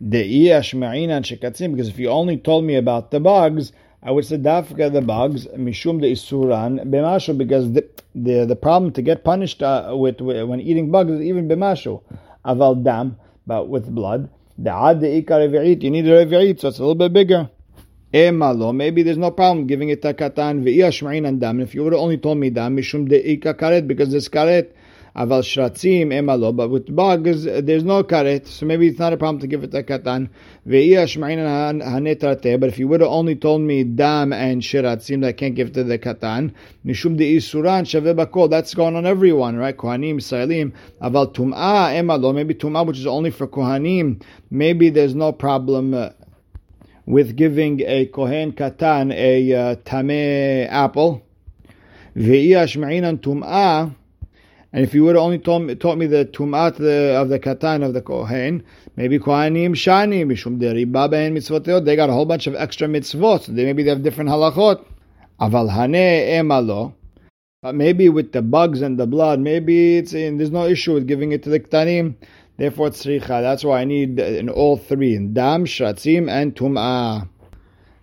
The 0.00 0.48
iyashma'ina 0.48 1.16
and 1.16 1.24
shkatzim, 1.24 1.72
because 1.72 1.88
if 1.88 1.98
you 1.98 2.08
only 2.08 2.38
told 2.38 2.64
me 2.64 2.76
about 2.76 3.10
the 3.10 3.20
bugs, 3.20 3.72
I 4.02 4.10
would 4.10 4.24
say 4.24 4.38
dafka 4.38 4.92
the 4.92 5.02
bugs 5.02 5.46
mishum 5.48 6.00
the 6.00 6.12
isuran 6.12 6.90
b'mashu 6.90 7.36
because 7.36 7.72
the, 7.72 7.86
the 8.14 8.46
the 8.46 8.56
problem 8.56 8.92
to 8.92 9.02
get 9.02 9.24
punished 9.24 9.62
uh, 9.62 9.92
with, 9.94 10.20
with, 10.20 10.48
when 10.48 10.60
eating 10.60 10.90
bugs 10.90 11.12
is 11.12 11.20
even 11.20 11.48
b'mashu 11.48 12.02
aval 12.44 12.82
dam, 12.82 13.16
but 13.46 13.68
with 13.68 13.94
blood. 13.94 14.30
The 14.56 14.70
ad 14.70 15.00
ikar 15.00 15.82
you 15.82 15.90
need 15.90 16.06
a 16.06 16.24
revi'it, 16.24 16.60
so 16.60 16.68
it's 16.68 16.78
a 16.78 16.82
little 16.82 16.94
bit 16.94 17.12
bigger. 17.12 17.50
Emalo, 18.12 18.74
maybe 18.74 19.04
there's 19.04 19.18
no 19.18 19.30
problem 19.30 19.68
giving 19.68 19.90
it 19.90 20.04
a 20.04 20.12
katan 20.12 20.64
ve'iyashma'in 20.64 21.28
and 21.28 21.40
dam. 21.40 21.60
If 21.60 21.76
you 21.76 21.84
would 21.84 21.92
have 21.92 22.02
only 22.02 22.18
told 22.18 22.38
me 22.38 22.50
dam, 22.50 22.76
mishum 22.76 23.08
de'ika 23.08 23.54
karet, 23.54 23.86
because 23.86 24.10
there's 24.10 24.28
karet. 24.28 24.72
Aval 25.14 25.42
shratzim 25.42 26.08
emalo, 26.08 26.54
but 26.54 26.70
with 26.70 26.94
bugs, 26.94 27.44
there's 27.44 27.84
no 27.84 28.02
karet, 28.02 28.48
so 28.48 28.66
maybe 28.66 28.88
it's 28.88 28.98
not 28.98 29.12
a 29.12 29.16
problem 29.16 29.40
to 29.40 29.46
give 29.46 29.62
it 29.62 29.72
a 29.74 29.84
katan. 29.84 30.28
Ve'iyashma'in 30.66 31.84
hanetrate, 31.84 32.58
but 32.58 32.68
if 32.68 32.80
you 32.80 32.88
would 32.88 33.00
have 33.00 33.10
only 33.10 33.36
told 33.36 33.60
me 33.60 33.84
dam 33.84 34.32
and 34.32 34.60
shiratzim 34.60 35.20
that 35.20 35.28
I 35.28 35.32
can't 35.32 35.54
give 35.54 35.72
to 35.74 35.84
the 35.84 35.96
katan, 35.96 36.52
mishum 36.84 37.16
de'isuran 37.16 37.84
shaveh 37.84 38.16
bakol, 38.16 38.50
that's 38.50 38.74
going 38.74 38.96
on 38.96 39.06
everyone, 39.06 39.56
right? 39.56 39.76
Kohanim, 39.76 40.20
Salim. 40.20 40.72
Aval 41.00 41.32
tum'ah 41.32 41.94
emalo, 41.94 42.34
maybe 42.34 42.54
tum'ah, 42.54 42.84
which 42.84 42.98
is 42.98 43.06
only 43.06 43.30
for 43.30 43.46
kohanim, 43.46 44.20
maybe 44.50 44.90
there's 44.90 45.14
no 45.14 45.30
problem. 45.32 45.94
Uh, 45.94 46.10
with 47.10 47.36
giving 47.36 47.80
a 47.80 48.06
Kohen 48.06 48.52
Katan 48.52 49.12
a 49.12 49.52
uh, 49.52 49.74
Tameh 49.76 50.68
apple. 50.70 51.22
tum'ah. 52.14 53.94
And 54.72 54.84
if 54.84 54.94
you 54.94 55.02
would 55.02 55.16
have 55.16 55.24
only 55.24 55.40
taught 55.40 55.58
me, 55.60 55.74
taught 55.74 55.98
me 55.98 56.06
the 56.06 56.24
tum'at 56.26 56.78
of 57.16 57.28
the 57.28 57.40
katan 57.40 57.84
of 57.84 57.92
the 57.92 58.00
kohen, 58.00 58.62
maybe 58.94 59.18
kohanim 59.18 59.70
shani 59.70 60.24
mishum 60.24 60.60
deriba 60.60 61.10
ben 61.10 61.34
mitzvot 61.34 61.84
They 61.84 61.96
got 61.96 62.08
a 62.08 62.12
whole 62.12 62.24
bunch 62.24 62.46
of 62.46 62.54
extra 62.54 62.86
mitzvot. 62.86 63.46
They 63.46 63.64
maybe 63.64 63.82
they 63.82 63.90
have 63.90 64.04
different 64.04 64.30
halachot. 64.30 64.84
Aval 65.40 65.68
hane 65.70 66.44
emalo. 66.44 66.94
But 67.62 67.74
maybe 67.74 68.08
with 68.08 68.30
the 68.30 68.42
bugs 68.42 68.80
and 68.80 68.96
the 68.96 69.08
blood, 69.08 69.40
maybe 69.40 69.98
it's 69.98 70.14
in, 70.14 70.38
there's 70.38 70.52
no 70.52 70.66
issue 70.66 70.94
with 70.94 71.08
giving 71.08 71.32
it 71.32 71.42
to 71.42 71.50
the 71.50 71.58
ktanim. 71.58 72.14
Therefore, 72.60 72.90
tzricha. 72.90 73.40
That's 73.40 73.64
why 73.64 73.80
I 73.80 73.84
need 73.86 74.20
in 74.20 74.50
all 74.50 74.76
three: 74.76 75.16
dam, 75.16 75.64
shratzim, 75.64 76.30
and 76.30 76.54
tum'ah. 76.54 77.26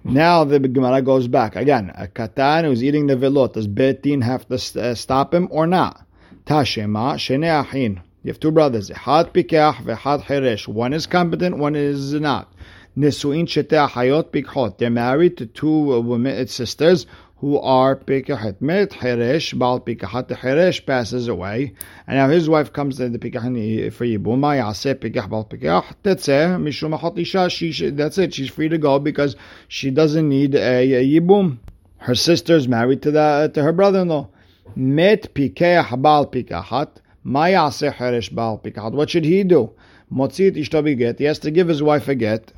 Now 0.03 0.45
the 0.45 0.57
Gemara 0.57 1.03
goes 1.03 1.27
back 1.27 1.55
again. 1.55 1.91
A 1.93 2.07
katan 2.07 2.63
who's 2.63 2.83
eating 2.83 3.05
the 3.05 3.15
velot. 3.15 3.53
Does 3.53 3.67
betin 3.67 4.23
have 4.23 4.47
to 4.47 4.55
uh, 4.81 4.95
stop 4.95 5.31
him 5.31 5.47
or 5.51 5.67
not? 5.67 6.03
Tashema 6.47 7.19
shene 7.19 7.45
achin. 7.45 8.01
You 8.23 8.31
have 8.31 8.39
two 8.39 8.49
brothers. 8.49 8.89
Had 8.89 9.31
pikach 9.31 9.83
vehad 9.83 10.23
heresh. 10.23 10.67
One 10.67 10.91
is 10.91 11.05
competent, 11.05 11.59
one 11.59 11.75
is 11.75 12.13
not. 12.15 12.51
Nisuin 12.97 13.45
shete 13.45 13.87
hayot 13.89 14.31
pikhot. 14.31 14.79
They're 14.79 14.89
married 14.89 15.37
to 15.37 15.45
two 15.45 16.01
women, 16.01 16.47
sisters 16.47 17.05
who 17.39 17.59
are 17.59 17.95
pikahat 17.95 18.59
met 18.61 18.89
heresh 18.89 19.57
bal 19.57 19.79
pikahat 19.79 20.27
heresh 20.29 20.83
passes 20.85 21.27
away, 21.27 21.73
and 22.07 22.17
now 22.17 22.27
his 22.27 22.49
wife 22.49 22.73
comes 22.73 22.97
to 22.97 23.09
the 23.09 23.19
pikah 23.19 23.93
for 23.93 24.05
yibum. 24.05 24.39
Yaseh 24.39 24.95
pikah 24.95 25.29
bal 25.29 25.45
pikah 25.45 25.85
tetzeh 26.03 26.57
mishum 26.59 27.19
isha. 27.19 27.49
She 27.49 27.89
that's 27.91 28.17
it. 28.17 28.33
She's 28.33 28.49
free 28.49 28.69
to 28.69 28.77
go 28.77 28.97
because 28.97 29.35
she 29.67 29.91
doesn't 29.91 30.27
need 30.27 30.55
a, 30.55 30.93
a 30.93 31.05
yibum. 31.05 31.59
Her 31.97 32.15
sister's 32.15 32.67
married 32.67 33.03
to 33.03 33.11
the 33.11 33.51
to 33.53 33.61
her 33.61 33.71
brother-in-law. 33.71 34.29
Met 34.75 35.33
pikah 35.35 36.01
bal 36.01 36.25
pikahat. 36.25 36.89
Mayaseh 37.23 37.93
heresh 37.93 38.33
bal 38.33 38.59
pikahat. 38.63 38.93
What 38.93 39.11
should 39.11 39.25
he 39.25 39.43
do? 39.43 39.71
Motzit 40.11 40.55
ishto 40.55 40.97
get. 40.97 41.19
He 41.19 41.25
has 41.25 41.39
to 41.39 41.51
give 41.51 41.67
his 41.67 41.83
wife 41.83 42.07
a 42.07 42.15
get 42.15 42.51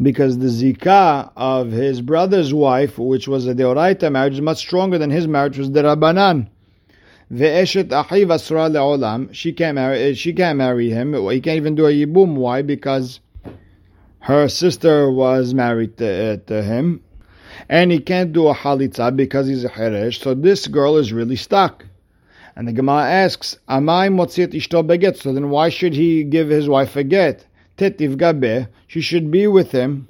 because 0.00 0.38
the 0.38 0.46
zikah 0.46 1.32
of 1.36 1.70
his 1.70 2.00
brother's 2.00 2.54
wife, 2.54 2.98
which 2.98 3.26
was 3.26 3.46
a 3.46 3.54
deoraita 3.54 4.10
marriage, 4.12 4.34
is 4.34 4.40
much 4.40 4.58
stronger 4.58 4.98
than 4.98 5.10
his 5.10 5.26
marriage 5.26 5.58
was 5.58 5.72
the 5.72 5.82
rabbanan. 5.82 6.48
Ve'eshet 7.32 7.88
achiv 7.88 8.32
asra 8.32 8.70
le'olam. 8.70 9.32
She 9.34 9.52
can't 9.52 9.74
marry. 9.74 10.14
She 10.14 10.32
can't 10.32 10.58
marry 10.58 10.90
him. 10.90 11.14
He 11.30 11.40
can't 11.40 11.56
even 11.56 11.74
do 11.74 11.86
a 11.86 11.90
yibum. 11.90 12.34
Why? 12.36 12.62
Because 12.62 13.20
her 14.20 14.48
sister 14.48 15.10
was 15.10 15.54
married 15.54 15.96
to, 15.98 16.32
uh, 16.32 16.36
to 16.46 16.62
him, 16.62 17.02
and 17.68 17.90
he 17.90 17.98
can't 17.98 18.32
do 18.32 18.48
a 18.48 18.54
halitza 18.54 19.14
because 19.14 19.46
he's 19.46 19.64
a 19.64 19.68
heresh. 19.68 20.20
So 20.22 20.34
this 20.34 20.66
girl 20.66 20.96
is 20.96 21.12
really 21.12 21.36
stuck. 21.36 21.84
And 22.54 22.66
the 22.66 22.72
Gemara 22.72 23.04
asks, 23.04 23.58
"Amai 23.68 24.12
motzit 24.12 24.52
ishto 24.52 24.86
beget?" 24.86 25.16
So 25.16 25.32
then, 25.32 25.50
why 25.50 25.68
should 25.68 25.94
he 25.94 26.24
give 26.24 26.48
his 26.48 26.68
wife 26.68 26.96
a 26.96 27.04
get? 27.04 27.44
She 28.86 29.00
should 29.00 29.30
be 29.30 29.46
with 29.46 29.70
him. 29.72 30.08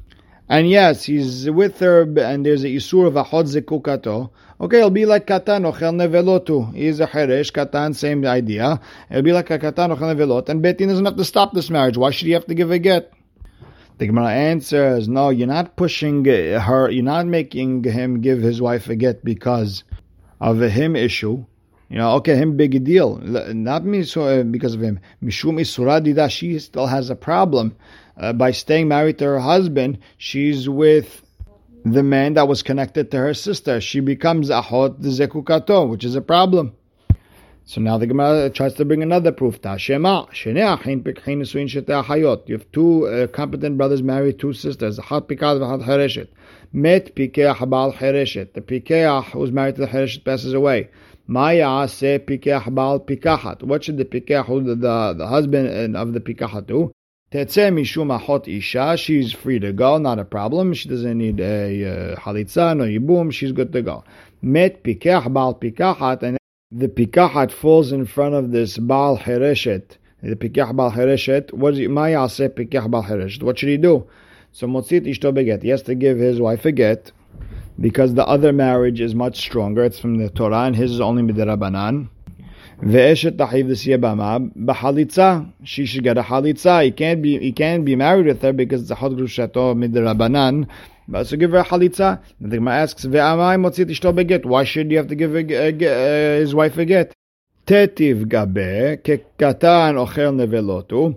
And 0.48 0.68
yes, 0.68 1.04
he's 1.04 1.50
with 1.50 1.78
her, 1.80 2.02
and 2.02 2.44
there's 2.44 2.64
a 2.64 2.68
isur 2.68 3.06
of 3.06 3.16
a 3.16 3.24
zekukato. 3.24 4.30
Okay, 4.60 4.78
it'll 4.78 4.90
be 4.90 5.04
like 5.04 5.26
katan 5.26 5.70
ochel 5.70 5.94
nevelotu. 5.94 6.74
He's 6.74 7.00
a 7.00 7.06
heresh, 7.06 7.52
katan, 7.52 7.94
same 7.94 8.24
idea. 8.24 8.80
It'll 9.10 9.22
be 9.22 9.32
like 9.32 9.50
a 9.50 9.58
katan 9.58 9.94
ochel 9.94 10.16
nevelot. 10.16 10.48
And 10.48 10.64
Betin 10.64 10.88
doesn't 10.88 11.04
have 11.04 11.16
to 11.16 11.24
stop 11.24 11.52
this 11.52 11.68
marriage. 11.68 11.98
Why 11.98 12.10
should 12.10 12.26
he 12.26 12.32
have 12.32 12.46
to 12.46 12.54
give 12.54 12.70
a 12.70 12.78
get? 12.78 13.12
The 13.98 14.06
Gemara 14.06 14.32
answers, 14.32 15.08
no, 15.08 15.30
you're 15.30 15.48
not 15.48 15.76
pushing 15.76 16.24
her, 16.24 16.88
you're 16.88 17.04
not 17.04 17.26
making 17.26 17.82
him 17.84 18.20
give 18.20 18.40
his 18.40 18.62
wife 18.62 18.88
a 18.88 18.96
get 18.96 19.24
because 19.24 19.84
of 20.40 20.62
a 20.62 20.70
him 20.70 20.96
issue. 20.96 21.44
You 21.88 21.96
know, 21.98 22.12
okay, 22.16 22.36
him 22.36 22.56
big 22.56 22.84
deal. 22.84 23.16
Not 23.18 23.84
me 23.84 24.02
so 24.02 24.22
uh, 24.24 24.42
because 24.42 24.74
of 24.74 24.82
him. 24.82 25.00
Mishum 25.22 25.58
isuradida, 25.58 26.28
she 26.30 26.58
still 26.58 26.86
has 26.86 27.08
a 27.08 27.16
problem. 27.16 27.74
Uh, 28.16 28.32
by 28.32 28.50
staying 28.50 28.88
married 28.88 29.18
to 29.18 29.24
her 29.24 29.38
husband, 29.40 29.98
she's 30.18 30.68
with 30.68 31.22
the 31.84 32.02
man 32.02 32.34
that 32.34 32.46
was 32.46 32.62
connected 32.62 33.10
to 33.12 33.16
her 33.16 33.32
sister. 33.32 33.80
She 33.80 34.00
becomes 34.00 34.50
ahot 34.50 35.00
zekukato, 35.00 35.88
which 35.88 36.04
is 36.04 36.14
a 36.14 36.20
problem. 36.20 36.74
So 37.64 37.80
now 37.82 37.96
the 37.98 38.06
Gemara 38.06 38.50
tries 38.50 38.74
to 38.74 38.84
bring 38.86 39.02
another 39.02 39.30
proof. 39.30 39.58
You 39.62 39.70
have 39.70 40.32
two 42.72 43.06
uh, 43.06 43.26
competent 43.26 43.76
brothers 43.76 44.02
married 44.02 44.38
two 44.38 44.54
sisters. 44.54 44.98
Met. 46.70 47.14
The 47.14 47.28
pikeach 48.66 49.24
who 49.24 49.38
was 49.38 49.52
married 49.52 49.74
to 49.76 49.80
the 49.82 49.86
hereshet 49.86 50.24
passes 50.24 50.54
away. 50.54 50.88
Maya 51.30 51.86
se 51.86 52.18
pikach 52.20 52.74
bal 52.74 53.00
pikahat. 53.00 53.62
What 53.62 53.84
should 53.84 53.98
the 53.98 54.06
pikach, 54.06 54.46
the, 54.64 54.74
the, 54.74 55.14
the 55.18 55.26
husband 55.26 55.94
of 55.94 56.14
the 56.14 56.20
pikahat 56.20 56.66
do? 56.66 56.90
Tetze 57.30 57.70
mishum 57.70 58.18
ahot 58.18 58.48
isha. 58.48 58.96
She's 58.96 59.30
free 59.30 59.58
to 59.58 59.74
go, 59.74 59.98
not 59.98 60.18
a 60.18 60.24
problem. 60.24 60.72
She 60.72 60.88
doesn't 60.88 61.18
need 61.18 61.38
a 61.38 62.14
uh, 62.14 62.16
halitza, 62.16 62.74
no 62.74 62.84
yibum. 62.84 63.30
She's 63.30 63.52
good 63.52 63.74
to 63.74 63.82
go. 63.82 64.04
Met 64.40 64.82
pikach 64.82 65.30
bal 65.30 65.54
pikahat, 65.54 66.22
and 66.22 66.38
the 66.70 66.88
pikahat 66.88 67.52
falls 67.52 67.92
in 67.92 68.06
front 68.06 68.34
of 68.34 68.50
this 68.50 68.78
bal 68.78 69.18
hereshet. 69.18 69.98
The 70.22 70.34
pikach 70.34 70.74
bal 70.74 70.92
hereshet. 70.92 71.52
What 71.52 71.74
is? 71.74 71.90
Maya 71.90 72.26
se 72.30 72.48
pikach 72.48 72.90
bal 72.90 73.02
hereshet. 73.02 73.42
What 73.42 73.58
should 73.58 73.68
he 73.68 73.76
do? 73.76 74.08
So 74.52 74.66
motzit 74.66 75.06
ishto 75.06 75.34
beget. 75.34 75.62
He 75.62 75.68
has 75.68 75.82
to 75.82 75.94
give 75.94 76.16
his 76.16 76.40
wife 76.40 76.64
a 76.64 76.72
get 76.72 77.12
because 77.80 78.14
the 78.14 78.26
other 78.26 78.52
marriage 78.52 79.00
is 79.00 79.14
much 79.14 79.38
stronger. 79.38 79.84
It's 79.84 79.98
from 79.98 80.18
the 80.18 80.30
Torah, 80.30 80.64
and 80.64 80.76
his 80.76 80.92
is 80.92 81.00
only 81.00 81.22
midirabanan. 81.22 82.08
Ve'eshet 82.82 83.36
tahiv 83.36 83.66
b'siyabama 83.66 84.52
b'halitza. 84.56 85.52
She 85.64 85.86
should 85.86 86.04
get 86.04 86.18
a 86.18 86.22
halitza. 86.22 86.84
He 86.84 86.92
can't 86.92 87.22
be 87.22 87.38
he 87.38 87.52
can't 87.52 87.84
be 87.84 87.96
married 87.96 88.26
with 88.26 88.42
her 88.42 88.52
because 88.52 88.82
it's 88.82 88.90
a 88.90 88.94
hot 88.94 89.12
grushato 89.12 89.74
midirabanan. 89.74 90.68
But 91.08 91.26
so 91.26 91.36
give 91.36 91.52
her 91.52 91.58
a 91.58 91.64
halitza. 91.64 92.20
The 92.40 92.56
Gemara 92.56 92.76
asks, 92.76 93.04
"Ve'amai 93.04 93.58
motzit 93.58 93.90
ishto 93.90 94.14
beget." 94.14 94.44
Why 94.44 94.64
should 94.64 94.90
you 94.90 94.98
have 94.98 95.08
to 95.08 95.16
give 95.16 95.34
a, 95.34 95.38
a, 95.38 96.36
a, 96.36 96.40
his 96.40 96.54
wife 96.54 96.76
a 96.78 96.84
get? 96.84 97.12
Tetiv 97.66 98.28
gabe 98.28 99.02
kekatan 99.02 99.96
ochel 99.96 100.34
nevelotu. 100.36 101.16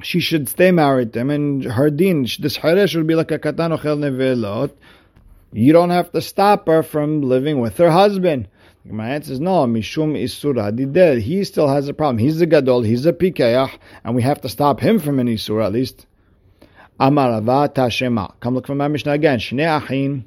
She 0.00 0.20
should 0.20 0.48
stay 0.48 0.70
married 0.70 1.12
to 1.14 1.20
him, 1.20 1.30
and 1.30 1.64
her 1.64 1.90
din, 1.90 2.22
this 2.38 2.56
haresh 2.58 2.94
will 2.94 3.04
be 3.04 3.16
like 3.16 3.32
a 3.32 3.38
katan 3.38 3.76
ochel 3.76 3.98
nevelot 3.98 4.70
you 5.52 5.72
don't 5.72 5.90
have 5.90 6.12
to 6.12 6.20
stop 6.20 6.66
her 6.66 6.82
from 6.82 7.22
living 7.22 7.60
with 7.60 7.76
her 7.78 7.90
husband. 7.90 8.48
My 8.84 9.10
answer 9.10 9.32
is 9.32 9.40
no. 9.40 9.66
Mishum 9.66 10.16
isura 10.16 10.74
didel. 10.74 11.20
He 11.20 11.44
still 11.44 11.68
has 11.68 11.88
a 11.88 11.94
problem. 11.94 12.18
He's 12.18 12.40
a 12.40 12.46
gadol. 12.46 12.82
He's 12.82 13.04
a 13.04 13.12
pikeach, 13.12 13.78
and 14.04 14.14
we 14.14 14.22
have 14.22 14.40
to 14.42 14.48
stop 14.48 14.80
him 14.80 14.98
from 14.98 15.18
an 15.18 15.26
isura 15.26 15.66
at 15.66 15.72
least. 15.72 16.06
Amarava 16.98 17.68
tashema. 17.74 18.32
Come 18.40 18.54
look 18.54 18.66
for 18.66 18.74
my 18.74 18.88
Mishnah 18.88 19.12
again. 19.12 19.38
Shnei 19.38 19.80
achin, 19.80 20.24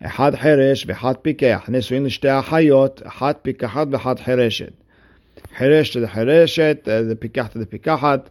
echad 0.00 0.36
cheresh 0.36 0.86
v'echad 0.86 1.22
pikeach. 1.22 1.64
Nesuin 1.64 2.06
l'shtei 2.06 2.42
achayot, 2.42 3.02
echad 3.02 3.42
pikachat 3.42 3.90
v'echad 3.90 4.20
chereshet. 4.20 4.72
Cheresh 5.58 5.92
to 5.92 6.00
the 6.00 6.06
hereshet, 6.06 6.86
uh, 6.86 7.02
the 7.02 7.16
pikeach 7.16 7.52
to 7.52 7.58
the 7.58 7.66
pikachat. 7.66 8.26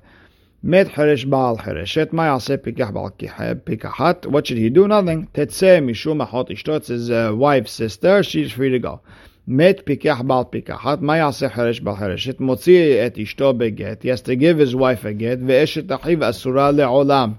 Medcherish 0.64 1.30
Baal 1.30 1.58
Chereshet 1.58 2.08
Mayase 2.08 2.58
Pikach 2.58 2.94
Baal 2.94 3.12
Pikachat. 3.12 4.26
What 4.26 4.46
should 4.46 4.58
he 4.58 4.70
do? 4.70 4.90
Nothing. 4.90 5.28
Tetse 5.34 5.82
Mishum 5.82 6.26
Achot 6.28 6.50
Ishto. 6.50 6.86
His 6.86 7.10
uh, 7.10 7.32
wife's 7.34 7.72
sister. 7.72 8.22
She's 8.24 8.52
free 8.52 8.70
to 8.70 8.80
go. 8.80 9.00
Met 9.48 9.86
Pikach 9.86 10.28
bal 10.28 10.44
Pikachat. 10.44 11.00
Mayase 11.00 11.50
hirish 11.50 11.82
bal 11.82 11.96
Chereshet. 11.96 12.40
Motzi 12.40 12.76
Et 12.76 13.16
Ishto 13.16 13.58
Beget. 13.58 14.04
He 14.04 14.10
has 14.10 14.22
to 14.24 14.36
give 14.36 14.58
his 14.58 14.76
wife 14.76 15.06
a 15.06 15.14
get. 15.14 15.40
Ve'eshet 15.40 15.88
Achiv 15.88 16.22
Asura 16.22 16.74
Le'olam. 16.74 17.38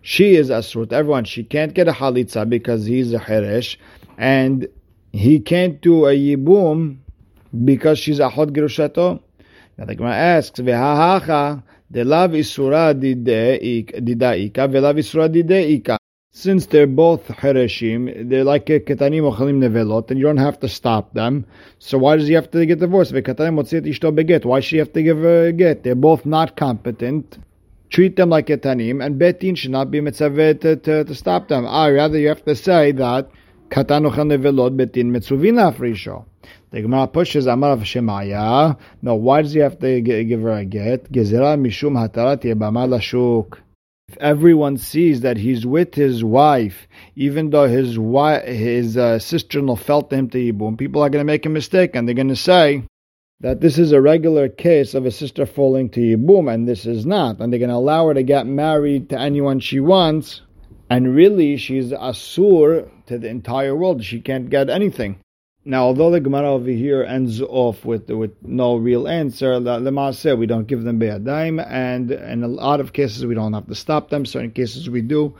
She 0.00 0.34
is 0.34 0.48
Asrut. 0.48 0.92
Everyone, 0.94 1.24
she 1.24 1.44
can't 1.44 1.74
get 1.74 1.88
a 1.88 1.92
Halitza 1.92 2.48
because 2.48 2.86
he's 2.86 3.12
a 3.12 3.18
Cheresh. 3.18 3.76
And 4.16 4.68
he 5.12 5.40
can't 5.40 5.82
do 5.82 6.06
a 6.06 6.16
Yibum 6.16 6.98
because 7.64 7.98
she's 7.98 8.18
Achot 8.18 8.50
Gerushato. 8.52 9.20
Now 9.78 9.84
the 9.84 9.94
Gemara 9.94 10.14
asks, 10.14 10.60
"Ve'hahacha 10.60 11.62
de 11.90 12.04
lav 12.04 12.30
isura 12.30 12.94
didaika 12.94 14.68
ve'lav 14.72 14.96
isura 14.98 15.28
dideika." 15.28 15.98
Since 16.32 16.66
they're 16.66 16.86
both 16.86 17.28
hereshim, 17.28 18.28
they're 18.28 18.44
like 18.44 18.66
ketanim 18.66 19.30
ochalim 19.30 19.58
nevelot, 19.58 20.10
and 20.10 20.18
you 20.18 20.26
don't 20.26 20.36
have 20.36 20.60
to 20.60 20.68
stop 20.68 21.14
them. 21.14 21.46
So 21.78 21.98
why 21.98 22.16
does 22.16 22.28
he 22.28 22.34
have 22.34 22.50
to 22.50 22.66
get 22.66 22.78
divorced? 22.78 23.12
Why 23.12 24.60
should 24.60 24.72
he 24.72 24.78
have 24.78 24.92
to 24.92 25.02
give 25.02 25.24
a 25.24 25.52
get? 25.52 25.82
They're 25.82 25.94
both 25.94 26.26
not 26.26 26.56
competent 26.56 27.38
treat 27.90 28.16
them 28.16 28.30
like 28.30 28.46
ketanim, 28.46 29.04
and 29.04 29.20
betin 29.20 29.56
should 29.56 29.70
not 29.70 29.90
be 29.90 30.00
mitzvah 30.00 30.54
to, 30.54 30.76
to, 30.76 31.04
to, 31.04 31.14
stop 31.14 31.48
them. 31.48 31.66
I 31.66 31.90
rather 31.90 32.18
you 32.18 32.28
have 32.28 32.44
to 32.44 32.56
say 32.56 32.92
that 32.92 33.30
The 33.68 33.84
Gemara 36.72 37.06
pushes 37.08 37.46
Amar 37.46 37.76
Shemaya. 37.78 38.78
No, 39.02 39.14
why 39.14 39.42
does 39.42 39.52
he 39.52 39.60
have 39.60 39.78
to 39.80 40.00
give 40.00 40.42
her 40.42 40.52
a 40.52 40.64
get? 40.64 41.12
Gezerah 41.12 41.58
mishum 41.58 41.94
hatarat 41.94 42.44
lashuk. 42.44 43.58
If 44.08 44.16
everyone 44.18 44.76
sees 44.76 45.22
that 45.22 45.36
he's 45.36 45.66
with 45.66 45.94
his 45.94 46.22
wife, 46.22 46.86
even 47.16 47.50
though 47.50 47.66
his 47.66 47.98
wife, 47.98 48.44
his 48.44 48.96
uh, 48.96 49.18
sister-in-law 49.18 49.76
felt 49.76 50.12
him 50.12 50.30
to 50.30 50.38
Yibum, 50.38 50.78
people 50.78 51.02
are 51.02 51.10
going 51.10 51.20
to 51.20 51.24
make 51.24 51.44
a 51.44 51.48
mistake 51.48 51.96
and 51.96 52.06
they're 52.06 52.14
going 52.14 52.28
to 52.28 52.36
say, 52.36 52.84
that 53.40 53.60
this 53.60 53.78
is 53.78 53.92
a 53.92 54.00
regular 54.00 54.48
case 54.48 54.94
of 54.94 55.04
a 55.04 55.10
sister 55.10 55.44
falling 55.44 55.90
to 55.90 56.00
Yibum, 56.00 56.52
and 56.52 56.66
this 56.66 56.86
is 56.86 57.04
not. 57.04 57.38
And 57.38 57.52
they're 57.52 57.60
going 57.60 57.70
to 57.70 57.76
allow 57.76 58.08
her 58.08 58.14
to 58.14 58.22
get 58.22 58.46
married 58.46 59.10
to 59.10 59.20
anyone 59.20 59.60
she 59.60 59.80
wants, 59.80 60.40
and 60.88 61.14
really 61.14 61.58
she's 61.58 61.92
Asur 61.92 62.90
to 63.06 63.18
the 63.18 63.28
entire 63.28 63.74
world. 63.74 64.04
She 64.04 64.20
can't 64.20 64.50
get 64.50 64.70
anything. 64.70 65.18
Now, 65.64 65.84
although 65.84 66.12
the 66.12 66.20
Gemara 66.20 66.52
over 66.52 66.70
here 66.70 67.02
ends 67.02 67.42
off 67.42 67.84
with 67.84 68.08
with 68.08 68.30
no 68.42 68.76
real 68.76 69.08
answer, 69.08 69.58
the 69.58 69.80
Lema 69.80 70.14
said 70.14 70.38
we 70.38 70.46
don't 70.46 70.68
give 70.68 70.84
them 70.84 70.98
be'adaim, 71.00 71.58
and 71.58 72.12
in 72.12 72.44
a 72.44 72.48
lot 72.48 72.78
of 72.78 72.92
cases 72.92 73.26
we 73.26 73.34
don't 73.34 73.52
have 73.52 73.66
to 73.66 73.74
stop 73.74 74.10
them. 74.10 74.24
Certain 74.24 74.52
cases 74.52 74.88
we 74.88 75.02
do 75.02 75.34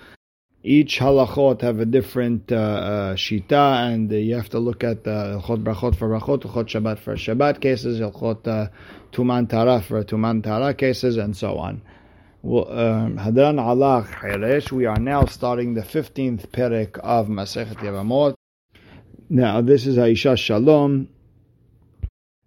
each 0.66 0.98
halachot 0.98 1.60
have 1.60 1.78
a 1.78 1.86
different 1.86 2.50
uh, 2.50 2.56
uh, 2.56 3.14
shita, 3.14 3.92
and 3.92 4.12
uh, 4.12 4.16
you 4.16 4.34
have 4.34 4.48
to 4.48 4.58
look 4.58 4.82
at 4.82 5.06
uh, 5.06 5.40
halachot 5.40 5.62
brachot 5.62 5.96
for 5.96 6.08
brachot, 6.08 6.42
halachot 6.42 6.66
shabbat 6.66 6.98
for 6.98 7.14
shabbat 7.14 7.60
cases, 7.60 8.00
halachot 8.00 8.48
uh, 8.48 8.68
tuman 9.12 9.48
tara 9.48 9.80
for 9.80 10.02
tuman 10.02 10.42
tara 10.42 10.74
cases, 10.74 11.16
and 11.16 11.36
so 11.36 11.56
on. 11.56 11.80
Um, 12.46 13.18
Hadran. 13.18 14.70
We 14.70 14.86
are 14.86 15.00
now 15.00 15.24
starting 15.24 15.74
the 15.74 15.82
fifteenth 15.82 16.52
perek 16.52 16.96
of 16.98 17.26
Masechet 17.26 17.74
Yevamot. 17.78 18.34
Now 19.28 19.60
this 19.60 19.84
is 19.84 19.96
Aisha 19.96 20.38
Shalom. 20.38 21.08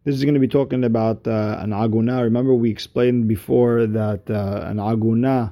This 0.06 0.16
is 0.16 0.24
going 0.24 0.36
to 0.36 0.40
be 0.40 0.48
talking 0.48 0.86
about 0.86 1.28
uh, 1.28 1.58
an 1.60 1.72
aguna. 1.72 2.24
Remember, 2.24 2.54
we 2.54 2.72
explained 2.72 3.28
before 3.28 3.88
that 3.88 4.30
uh, 4.30 4.64
an 4.68 4.78
aguna 4.78 5.52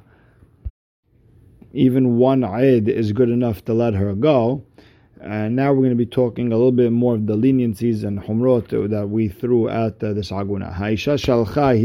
even 1.74 2.16
one 2.16 2.42
Eid 2.42 2.88
is 2.88 3.12
good 3.12 3.28
enough 3.28 3.62
to 3.66 3.74
let 3.74 3.92
her 3.92 4.14
go. 4.14 4.64
And 5.20 5.56
now 5.56 5.72
we're 5.72 5.80
going 5.80 5.90
to 5.90 5.96
be 5.96 6.06
talking 6.06 6.52
a 6.52 6.56
little 6.56 6.72
bit 6.72 6.90
more 6.90 7.16
of 7.16 7.26
the 7.26 7.36
leniencies 7.36 8.02
and 8.02 8.18
humrot 8.18 8.70
that 8.88 9.10
we 9.10 9.28
threw 9.28 9.68
at 9.68 10.02
uh, 10.02 10.14
this 10.14 10.30
aguna. 10.30 10.74
Haisha 10.74 11.18
shalcha 11.18 11.54
hi 11.54 11.76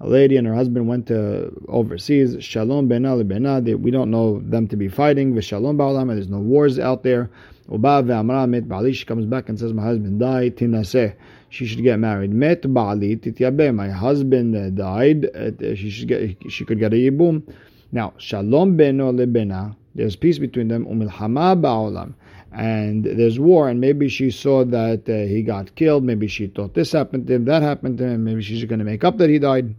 A 0.00 0.08
lady 0.08 0.36
and 0.36 0.46
her 0.46 0.54
husband 0.54 0.86
went 0.88 1.06
to 1.08 1.52
overseas. 1.68 2.36
Shalom 2.44 2.88
bena 2.88 3.22
bena. 3.24 3.60
We 3.60 3.90
don't 3.90 4.10
know 4.10 4.40
them 4.40 4.68
to 4.68 4.76
be 4.76 4.88
fighting. 4.88 5.34
V'shalom 5.34 5.76
ba'olam. 5.76 6.08
There's 6.08 6.28
no 6.28 6.38
wars 6.38 6.78
out 6.78 7.02
there. 7.02 7.30
Uba 7.70 8.02
ve'amra 8.02 8.48
met 8.48 8.68
ba'ali. 8.68 8.94
She 8.94 9.04
comes 9.04 9.26
back 9.26 9.48
and 9.48 9.58
says, 9.58 9.72
my 9.72 9.82
husband 9.82 10.20
died. 10.20 10.56
Tinaseh. 10.56 11.14
She 11.50 11.66
should 11.66 11.82
get 11.82 11.98
married. 11.98 12.32
Met 12.32 12.62
ba'ali 12.62 13.18
tityabe. 13.18 13.74
My 13.74 13.90
husband 13.90 14.56
uh, 14.56 14.70
died. 14.70 15.26
Uh, 15.34 15.74
she 15.74 15.90
should 15.90 16.08
get. 16.08 16.36
She 16.50 16.64
could 16.64 16.78
get 16.78 16.92
a 16.92 16.96
yibum. 16.96 17.42
Now, 17.90 18.12
shalom 18.18 18.76
beno 18.76 19.14
lebena, 19.14 19.74
there's 19.94 20.14
peace 20.14 20.38
between 20.38 20.68
them, 20.68 20.84
umilhama 20.84 21.58
ba'olam, 21.58 22.12
and 22.52 23.02
there's 23.02 23.40
war, 23.40 23.70
and 23.70 23.80
maybe 23.80 24.10
she 24.10 24.30
saw 24.30 24.62
that 24.66 25.08
uh, 25.08 25.26
he 25.26 25.42
got 25.42 25.74
killed, 25.74 26.04
maybe 26.04 26.26
she 26.26 26.48
thought 26.48 26.74
this 26.74 26.92
happened 26.92 27.26
to 27.28 27.34
him, 27.34 27.46
that 27.46 27.62
happened 27.62 27.96
to 27.96 28.04
him, 28.04 28.24
maybe 28.24 28.42
she's 28.42 28.62
going 28.64 28.78
to 28.78 28.84
make 28.84 29.04
up 29.04 29.16
that 29.16 29.30
he 29.30 29.38
died. 29.38 29.74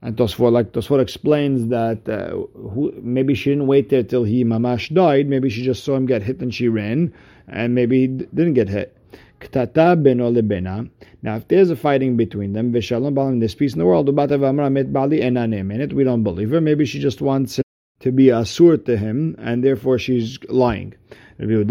And 0.00 0.16
Tosfot, 0.16 0.52
like 0.52 0.72
Tosfot 0.72 1.00
explains 1.00 1.68
that 1.68 2.08
uh, 2.08 2.30
who, 2.56 2.92
maybe 3.02 3.34
she 3.34 3.50
didn't 3.50 3.66
wait 3.66 3.88
there 3.88 4.04
till 4.04 4.22
he 4.22 4.44
mamash 4.44 4.94
died. 4.94 5.28
Maybe 5.28 5.50
she 5.50 5.64
just 5.64 5.82
saw 5.82 5.96
him 5.96 6.06
get 6.06 6.22
hit 6.22 6.40
and 6.40 6.54
she 6.54 6.68
ran, 6.68 7.12
and 7.48 7.74
maybe 7.74 8.00
he 8.02 8.06
didn't 8.06 8.54
get 8.54 8.68
hit. 8.68 8.96
Ktata 9.40 10.00
beno 10.00 10.32
lebena. 10.32 10.88
Now, 11.22 11.36
if 11.36 11.48
there's 11.48 11.70
a 11.70 11.76
fighting 11.76 12.16
between 12.16 12.52
them, 12.52 12.72
v'shalom 12.72 13.14
balam, 13.14 13.40
there's 13.40 13.56
peace 13.56 13.72
in 13.72 13.80
the 13.80 13.86
world. 13.86 14.08
Ubata 14.08 14.38
v'amra 14.38 14.70
met 14.70 14.92
bali 14.92 15.18
enanem 15.18 15.72
in 15.74 15.80
it. 15.80 15.92
We 15.92 16.04
don't 16.04 16.22
believe 16.22 16.50
her. 16.50 16.60
Maybe 16.60 16.84
she 16.86 17.00
just 17.00 17.20
wants 17.20 17.60
to 18.00 18.12
be 18.12 18.26
asur 18.26 18.84
to 18.84 18.96
him, 18.96 19.34
and 19.38 19.64
therefore 19.64 19.98
she's 19.98 20.38
lying. 20.48 20.94
We 21.38 21.46
never 21.46 21.64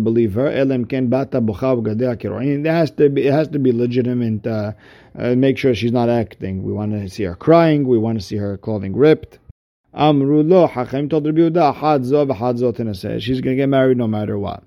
believe 0.00 0.34
her. 0.34 0.48
It 0.48 0.68
has 2.66 2.90
to 2.90 3.08
be, 3.08 3.26
it 3.26 3.32
has 3.32 3.48
to 3.48 3.58
be 3.58 3.72
legitimate. 3.72 4.46
Uh, 4.46 4.72
uh, 5.16 5.34
make 5.36 5.56
sure 5.58 5.74
she's 5.74 5.92
not 5.92 6.08
acting. 6.08 6.64
We 6.64 6.72
want 6.72 6.92
to 6.92 7.08
see 7.08 7.24
her 7.24 7.36
crying. 7.36 7.86
We 7.86 7.98
want 7.98 8.18
to 8.18 8.24
see 8.24 8.36
her 8.36 8.56
clothing 8.58 8.96
ripped. 8.96 9.38
Amru 9.94 10.42
lo. 10.42 10.66
Hachim 10.66 11.08
told 11.08 11.26
Rabbi 11.26 11.40
Yehuda, 11.40 13.20
She's 13.20 13.40
going 13.40 13.56
to 13.56 13.62
get 13.62 13.68
married 13.68 13.96
no 13.96 14.08
matter 14.08 14.38
what. 14.38 14.64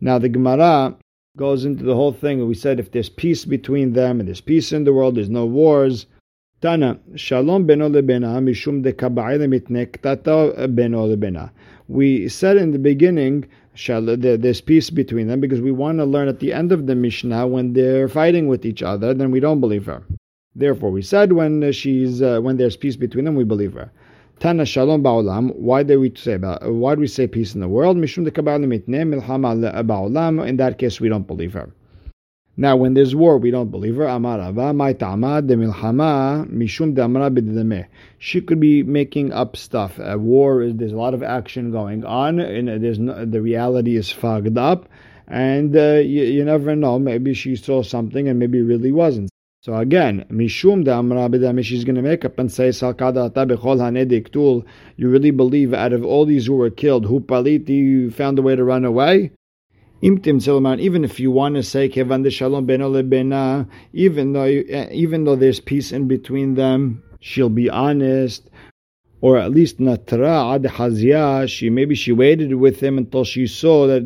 Now 0.00 0.18
the 0.18 0.28
Gemara 0.28 0.96
goes 1.36 1.64
into 1.64 1.82
the 1.82 1.96
whole 1.96 2.12
thing, 2.12 2.46
we 2.46 2.54
said 2.54 2.78
if 2.78 2.92
there's 2.92 3.08
peace 3.08 3.44
between 3.44 3.94
them 3.94 4.20
and 4.20 4.28
there's 4.28 4.40
peace 4.40 4.70
in 4.70 4.84
the 4.84 4.92
world, 4.92 5.16
there's 5.16 5.30
no 5.30 5.46
wars. 5.46 6.06
Tana, 6.60 7.00
shalom 7.16 7.66
beno 7.66 7.90
lebena 7.90 8.40
mishum 8.40 8.82
de 8.82 8.92
beno 8.92 11.08
lebena. 11.08 11.50
We 11.88 12.28
said 12.28 12.56
in 12.56 12.72
the 12.72 12.78
beginning 12.78 13.46
there's 13.76 14.60
peace 14.60 14.90
between 14.90 15.26
them 15.26 15.40
because 15.40 15.60
we 15.60 15.72
want 15.72 15.98
to 15.98 16.04
learn 16.04 16.28
at 16.28 16.40
the 16.40 16.52
end 16.52 16.72
of 16.72 16.86
the 16.86 16.94
Mishnah 16.94 17.46
when 17.46 17.72
they're 17.72 18.08
fighting 18.08 18.46
with 18.48 18.64
each 18.64 18.82
other, 18.82 19.12
then 19.12 19.30
we 19.30 19.40
don't 19.40 19.60
believe 19.60 19.86
her. 19.86 20.02
Therefore, 20.56 20.90
we 20.90 21.02
said 21.02 21.32
when 21.32 21.72
she's 21.72 22.22
uh, 22.22 22.40
when 22.40 22.56
there's 22.56 22.76
peace 22.76 22.96
between 22.96 23.24
them, 23.24 23.34
we 23.34 23.44
believe 23.44 23.72
her. 23.74 23.90
Tana 24.38 24.64
Shalom 24.64 25.02
Ba'olam. 25.02 25.54
Why 25.56 25.82
do 25.82 25.98
we 26.00 26.12
say? 26.16 26.36
Why 26.36 26.94
do 26.94 27.00
we 27.00 27.06
say 27.06 27.26
peace 27.26 27.54
in 27.54 27.60
the 27.60 27.68
world? 27.68 27.96
Mishum 27.96 28.24
de 28.24 28.30
Milhama 28.30 29.84
Ba'olam. 29.84 30.46
In 30.46 30.56
that 30.58 30.78
case, 30.78 31.00
we 31.00 31.08
don't 31.08 31.26
believe 31.26 31.52
her. 31.54 31.70
Now, 32.56 32.76
when 32.76 32.94
there's 32.94 33.16
war, 33.16 33.38
we 33.38 33.50
don't 33.50 33.72
believe 33.72 33.96
her. 33.96 34.06
De 34.06 34.12
mishum 36.52 36.94
de 36.94 37.88
She 38.18 38.40
could 38.40 38.60
be 38.60 38.84
making 38.84 39.32
up 39.32 39.56
stuff. 39.56 39.98
A 39.98 40.16
war 40.16 40.70
there's 40.72 40.92
a 40.92 40.96
lot 40.96 41.14
of 41.14 41.22
action 41.24 41.72
going 41.72 42.04
on, 42.04 42.38
and 42.38 42.68
there's 42.82 43.00
no, 43.00 43.24
the 43.24 43.42
reality 43.42 43.96
is 43.96 44.12
fogged 44.12 44.56
up, 44.56 44.88
and 45.26 45.76
uh, 45.76 45.94
you, 45.94 46.22
you, 46.22 46.44
never 46.44 46.76
know. 46.76 47.00
Maybe 47.00 47.34
she 47.34 47.56
saw 47.56 47.82
something, 47.82 48.28
and 48.28 48.38
maybe 48.38 48.62
really 48.62 48.92
wasn't. 48.92 49.30
So 49.62 49.74
again, 49.74 50.24
mishum 50.30 50.84
de 50.84 50.94
amra 50.94 51.62
she's 51.64 51.82
going 51.82 51.96
to 51.96 52.02
make 52.02 52.24
up 52.24 52.38
and 52.38 52.52
say. 52.52 52.70
You 54.96 55.08
really 55.08 55.30
believe 55.32 55.74
out 55.74 55.92
of 55.92 56.04
all 56.04 56.24
these 56.24 56.46
who 56.46 56.54
were 56.54 56.70
killed, 56.70 57.06
who 57.06 57.18
paliti, 57.18 58.12
found 58.12 58.38
a 58.38 58.42
way 58.42 58.54
to 58.54 58.62
run 58.62 58.84
away? 58.84 59.32
Even 60.04 61.04
if 61.04 61.18
you 61.18 61.30
want 61.30 61.54
to 61.54 61.62
say 61.62 61.88
kevan 61.88 62.28
shalom 62.28 62.66
beno 62.66 63.66
even 63.94 64.32
though 64.34 64.42
eh, 64.42 64.88
even 64.92 65.24
though 65.24 65.36
there's 65.36 65.60
peace 65.60 65.92
in 65.92 66.06
between 66.08 66.54
them, 66.54 67.02
she'll 67.20 67.48
be 67.48 67.70
honest, 67.70 68.50
or 69.22 69.38
at 69.38 69.50
least 69.50 69.78
natra 69.78 70.54
ad 70.54 70.64
hazia. 70.64 71.48
She 71.48 71.70
maybe 71.70 71.94
she 71.94 72.12
waited 72.12 72.54
with 72.54 72.80
him 72.80 72.98
until 72.98 73.24
she 73.24 73.46
saw 73.46 73.86
that 73.86 74.02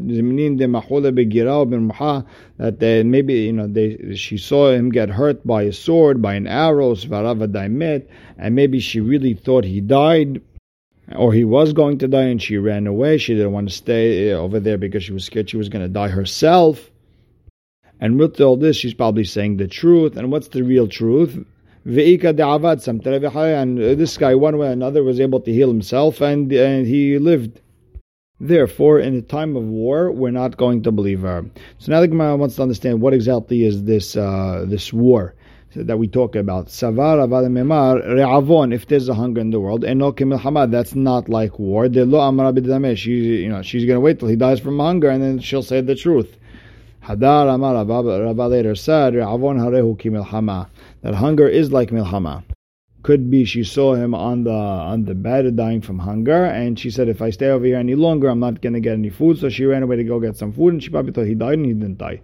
that 2.58 3.04
maybe 3.04 3.34
you 3.34 3.52
know 3.52 3.66
they 3.66 4.14
she 4.14 4.38
saw 4.38 4.70
him 4.70 4.90
get 4.90 5.08
hurt 5.10 5.44
by 5.44 5.62
a 5.62 5.72
sword 5.72 6.22
by 6.22 6.34
an 6.34 6.46
arrow 6.46 6.94
and 8.38 8.54
maybe 8.54 8.78
she 8.78 9.00
really 9.00 9.34
thought 9.34 9.64
he 9.64 9.80
died 9.80 10.40
or 11.16 11.32
he 11.32 11.44
was 11.44 11.72
going 11.72 11.98
to 11.98 12.08
die 12.08 12.24
and 12.24 12.42
she 12.42 12.58
ran 12.58 12.86
away. 12.86 13.18
She 13.18 13.34
didn't 13.34 13.52
want 13.52 13.68
to 13.68 13.74
stay 13.74 14.32
uh, 14.32 14.36
over 14.36 14.60
there 14.60 14.78
because 14.78 15.04
she 15.04 15.12
was 15.12 15.24
scared 15.24 15.50
she 15.50 15.56
was 15.56 15.68
going 15.68 15.84
to 15.84 15.88
die 15.88 16.08
herself. 16.08 16.90
And 18.00 18.18
with 18.18 18.40
all 18.40 18.56
this, 18.56 18.76
she's 18.76 18.94
probably 18.94 19.24
saying 19.24 19.56
the 19.56 19.66
truth. 19.66 20.16
And 20.16 20.30
what's 20.30 20.48
the 20.48 20.62
real 20.62 20.86
truth? 20.86 21.44
And 21.84 21.98
this 23.78 24.16
guy, 24.18 24.34
one 24.34 24.58
way 24.58 24.68
or 24.68 24.70
another, 24.70 25.02
was 25.02 25.20
able 25.20 25.40
to 25.40 25.52
heal 25.52 25.68
himself 25.68 26.20
and, 26.20 26.52
and 26.52 26.86
he 26.86 27.18
lived. 27.18 27.60
Therefore, 28.40 29.00
in 29.00 29.16
a 29.16 29.22
time 29.22 29.56
of 29.56 29.64
war, 29.64 30.12
we're 30.12 30.30
not 30.30 30.56
going 30.56 30.84
to 30.84 30.92
believe 30.92 31.22
her. 31.22 31.44
So 31.78 31.90
now 31.90 32.00
the 32.00 32.06
Gemara 32.06 32.36
wants 32.36 32.54
to 32.56 32.62
understand 32.62 33.00
what 33.00 33.12
exactly 33.12 33.64
is 33.64 33.82
this 33.82 34.16
uh, 34.16 34.64
this 34.68 34.92
war 34.92 35.34
that 35.74 35.98
we 35.98 36.08
talk 36.08 36.34
about. 36.36 36.66
Savar 36.66 37.28
memar 37.28 38.02
re'avon. 38.06 38.74
If 38.74 38.86
there's 38.86 39.08
a 39.08 39.14
hunger 39.14 39.40
in 39.40 39.50
the 39.50 39.60
world, 39.60 39.84
eno 39.84 40.12
hamad. 40.12 40.70
That's 40.70 40.94
not 40.94 41.28
like 41.28 41.58
war. 41.58 41.88
De 41.88 42.04
lo 42.04 42.20
amra 42.20 42.96
She, 42.96 43.42
you 43.42 43.48
know, 43.48 43.62
she's 43.62 43.86
to 43.86 44.00
wait 44.00 44.18
till 44.18 44.28
he 44.28 44.36
dies 44.36 44.60
from 44.60 44.78
hunger, 44.78 45.08
and 45.10 45.22
then 45.22 45.38
she'll 45.40 45.62
say 45.62 45.80
the 45.80 45.94
truth. 45.94 46.38
Hadar 47.04 47.54
amar 47.54 47.74
Rava 47.84 48.48
later 48.48 48.74
said 48.74 49.14
re'avon 49.14 49.58
harehu 49.58 49.96
kimilchama. 49.98 50.68
That 51.02 51.14
hunger 51.14 51.48
is 51.48 51.72
like 51.72 51.90
milchama. 51.90 52.44
Could 53.02 53.30
be 53.30 53.44
she 53.44 53.62
saw 53.62 53.94
him 53.94 54.14
on 54.14 54.44
the 54.44 54.50
on 54.50 55.04
the 55.04 55.14
bed 55.14 55.54
dying 55.56 55.80
from 55.80 56.00
hunger, 56.00 56.44
and 56.44 56.78
she 56.78 56.90
said, 56.90 57.08
"If 57.08 57.22
I 57.22 57.30
stay 57.30 57.48
over 57.48 57.64
here 57.64 57.76
any 57.76 57.94
longer, 57.94 58.28
I'm 58.28 58.40
not 58.40 58.60
to 58.60 58.80
get 58.80 58.94
any 58.94 59.08
food." 59.08 59.38
So 59.38 59.48
she 59.48 59.64
ran 59.64 59.82
away 59.82 59.96
to 59.96 60.04
go 60.04 60.18
get 60.18 60.36
some 60.36 60.52
food, 60.52 60.72
and 60.72 60.82
she 60.82 60.90
probably 60.90 61.12
thought 61.12 61.26
he 61.26 61.34
died, 61.34 61.58
and 61.58 61.66
he 61.66 61.72
didn't 61.74 61.98
die. 61.98 62.20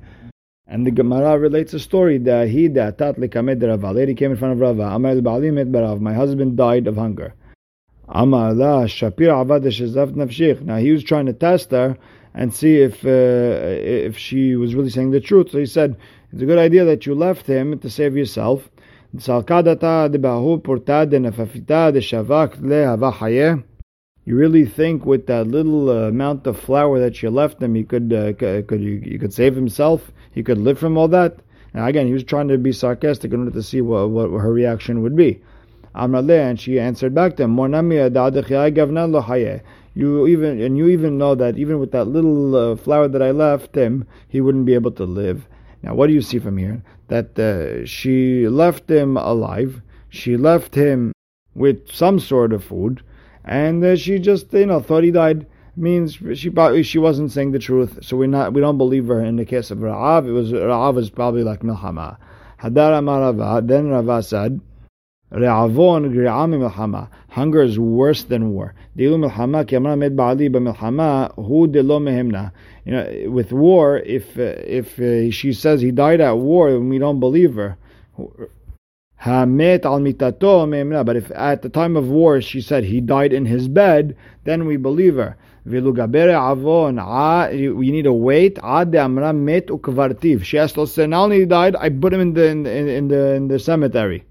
And 0.66 0.86
the 0.86 0.90
Gemara 0.90 1.38
relates 1.38 1.74
a 1.74 1.78
story 1.78 2.16
that 2.18 2.48
he 2.48 2.68
that 2.68 2.96
tat 2.96 3.16
likamed 3.16 3.62
Rava. 3.62 3.92
Lady 3.92 4.14
came 4.14 4.30
in 4.30 4.38
front 4.38 4.54
of 4.54 4.60
Rava. 4.60 4.94
Amar 4.94 5.14
ba'alim 5.16 5.70
barav. 5.70 6.00
My 6.00 6.14
husband 6.14 6.56
died 6.56 6.86
of 6.86 6.96
hunger. 6.96 7.34
Amar 8.08 8.54
la 8.54 8.84
shapir 8.84 9.28
avad 9.28 9.62
nafshich. 9.62 10.62
Now 10.62 10.76
he 10.76 10.90
was 10.90 11.04
trying 11.04 11.26
to 11.26 11.34
test 11.34 11.70
her 11.70 11.98
and 12.32 12.52
see 12.52 12.78
if 12.78 13.04
uh, 13.04 13.08
if 13.08 14.16
she 14.16 14.56
was 14.56 14.74
really 14.74 14.88
saying 14.88 15.10
the 15.10 15.20
truth. 15.20 15.50
So 15.50 15.58
he 15.58 15.66
said, 15.66 15.96
"It's 16.32 16.40
a 16.40 16.46
good 16.46 16.58
idea 16.58 16.86
that 16.86 17.04
you 17.04 17.14
left 17.14 17.46
him 17.46 17.78
to 17.78 17.90
save 17.90 18.16
yourself." 18.16 18.70
Salkadata 19.16 20.10
de 20.10 20.18
bahu 20.18 20.64
porta 20.64 21.06
de 21.06 21.18
nafafita 21.18 21.92
de 21.92 22.00
shavak 22.00 22.58
le 22.62 22.96
you 24.26 24.36
really 24.36 24.64
think 24.64 25.04
with 25.04 25.26
that 25.26 25.48
little 25.48 25.90
uh, 25.90 26.08
amount 26.08 26.46
of 26.46 26.58
flour 26.58 26.98
that 26.98 27.22
you 27.22 27.28
left 27.30 27.62
him, 27.62 27.74
he 27.74 27.84
could 27.84 28.10
uh, 28.12 28.32
could 28.32 28.80
you, 28.80 29.00
he 29.00 29.18
could 29.18 29.34
save 29.34 29.54
himself? 29.54 30.10
He 30.32 30.42
could 30.42 30.56
live 30.58 30.78
from 30.78 30.96
all 30.96 31.08
that? 31.08 31.36
Now 31.74 31.86
again, 31.86 32.06
he 32.06 32.14
was 32.14 32.24
trying 32.24 32.48
to 32.48 32.56
be 32.56 32.72
sarcastic 32.72 33.32
in 33.32 33.40
order 33.40 33.50
to 33.50 33.62
see 33.62 33.82
what, 33.82 34.08
what 34.08 34.30
her 34.30 34.52
reaction 34.52 35.02
would 35.02 35.14
be. 35.14 35.42
And 35.94 36.58
she 36.58 36.80
answered 36.80 37.14
back 37.14 37.36
to 37.36 37.42
him, 37.44 37.56
You 39.94 40.26
even 40.26 40.60
and 40.60 40.78
you 40.78 40.88
even 40.88 41.18
know 41.18 41.34
that 41.34 41.58
even 41.58 41.78
with 41.78 41.92
that 41.92 42.06
little 42.06 42.56
uh, 42.56 42.76
flour 42.76 43.08
that 43.08 43.22
I 43.22 43.30
left 43.30 43.74
him, 43.76 44.06
he 44.28 44.40
wouldn't 44.40 44.66
be 44.66 44.74
able 44.74 44.92
to 44.92 45.04
live. 45.04 45.46
Now, 45.82 45.94
what 45.94 46.06
do 46.06 46.14
you 46.14 46.22
see 46.22 46.38
from 46.38 46.56
here? 46.56 46.82
That 47.08 47.38
uh, 47.38 47.84
she 47.84 48.48
left 48.48 48.90
him 48.90 49.18
alive. 49.18 49.82
She 50.08 50.38
left 50.38 50.74
him 50.74 51.12
with 51.54 51.92
some 51.92 52.18
sort 52.18 52.54
of 52.54 52.64
food 52.64 53.02
and 53.44 53.84
uh, 53.84 53.96
she 53.96 54.18
just 54.18 54.52
you 54.52 54.66
know 54.66 54.80
thought 54.80 55.04
he 55.04 55.10
died 55.10 55.46
means 55.76 56.18
she 56.34 56.50
probably 56.50 56.82
she 56.82 56.98
wasn't 56.98 57.32
saying 57.32 57.52
the 57.52 57.58
truth, 57.58 57.98
so 58.02 58.16
we 58.16 58.26
not 58.26 58.52
we 58.52 58.60
don't 58.60 58.78
believe 58.78 59.06
her. 59.08 59.20
In 59.24 59.36
the 59.36 59.44
case 59.44 59.70
of 59.70 59.78
Ra'av, 59.78 60.26
it 60.26 60.32
was 60.32 60.52
Ra'av 60.52 60.94
was 60.94 61.10
probably 61.10 61.42
like 61.42 61.60
Milchama. 61.60 62.16
Hadar 62.60 62.98
Amar 62.98 63.60
then 63.62 63.88
Rava 63.88 64.22
said. 64.22 64.60
Re'avon 65.32 66.12
gri'ami 66.12 66.58
milchama. 66.58 67.08
Hunger 67.30 67.62
is 67.62 67.76
worse 67.76 68.22
than 68.22 68.50
war. 68.50 68.72
Dilu 68.96 69.28
milchama 69.28 69.66
ki 69.66 69.76
amra 69.76 69.96
med 69.96 70.14
ba'ali 70.14 70.48
b'milchama 70.48 71.34
hu 71.34 71.66
delo 71.66 71.98
mehemna. 71.98 72.52
You 72.84 72.92
know, 72.92 73.30
with 73.30 73.52
war, 73.52 73.98
if 73.98 74.38
uh, 74.38 74.42
if 74.64 74.98
uh, 75.00 75.32
she 75.32 75.52
says 75.52 75.80
he 75.80 75.90
died 75.90 76.20
at 76.20 76.38
war, 76.38 76.78
we 76.78 76.98
don't 76.98 77.18
believe 77.18 77.54
her. 77.56 77.76
Hamet 79.24 79.86
al 79.86 80.00
mitato 80.00 81.04
But 81.06 81.16
if 81.16 81.30
at 81.34 81.62
the 81.62 81.70
time 81.70 81.96
of 81.96 82.08
war 82.08 82.42
she 82.42 82.60
said 82.60 82.84
he 82.84 83.00
died 83.00 83.32
in 83.32 83.46
his 83.46 83.68
bed, 83.68 84.16
then 84.44 84.66
we 84.66 84.76
believe 84.76 85.14
her. 85.16 85.36
avon. 85.66 86.96
We 87.78 87.90
need 87.90 88.02
to 88.02 88.12
wait. 88.12 88.56
Met 88.62 89.66
ukvartiv. 89.68 90.44
She 90.44 90.58
has 90.58 90.74
to 90.74 90.86
say, 90.86 91.06
not 91.06 91.24
only 91.24 91.38
he 91.40 91.46
died, 91.46 91.74
I 91.76 91.88
put 91.88 92.12
him 92.12 92.20
in 92.20 92.34
the 92.34 92.46
in, 92.48 92.66
in 92.66 93.08
the 93.08 93.34
in 93.34 93.48
the 93.48 93.58
cemetery. 93.58 94.24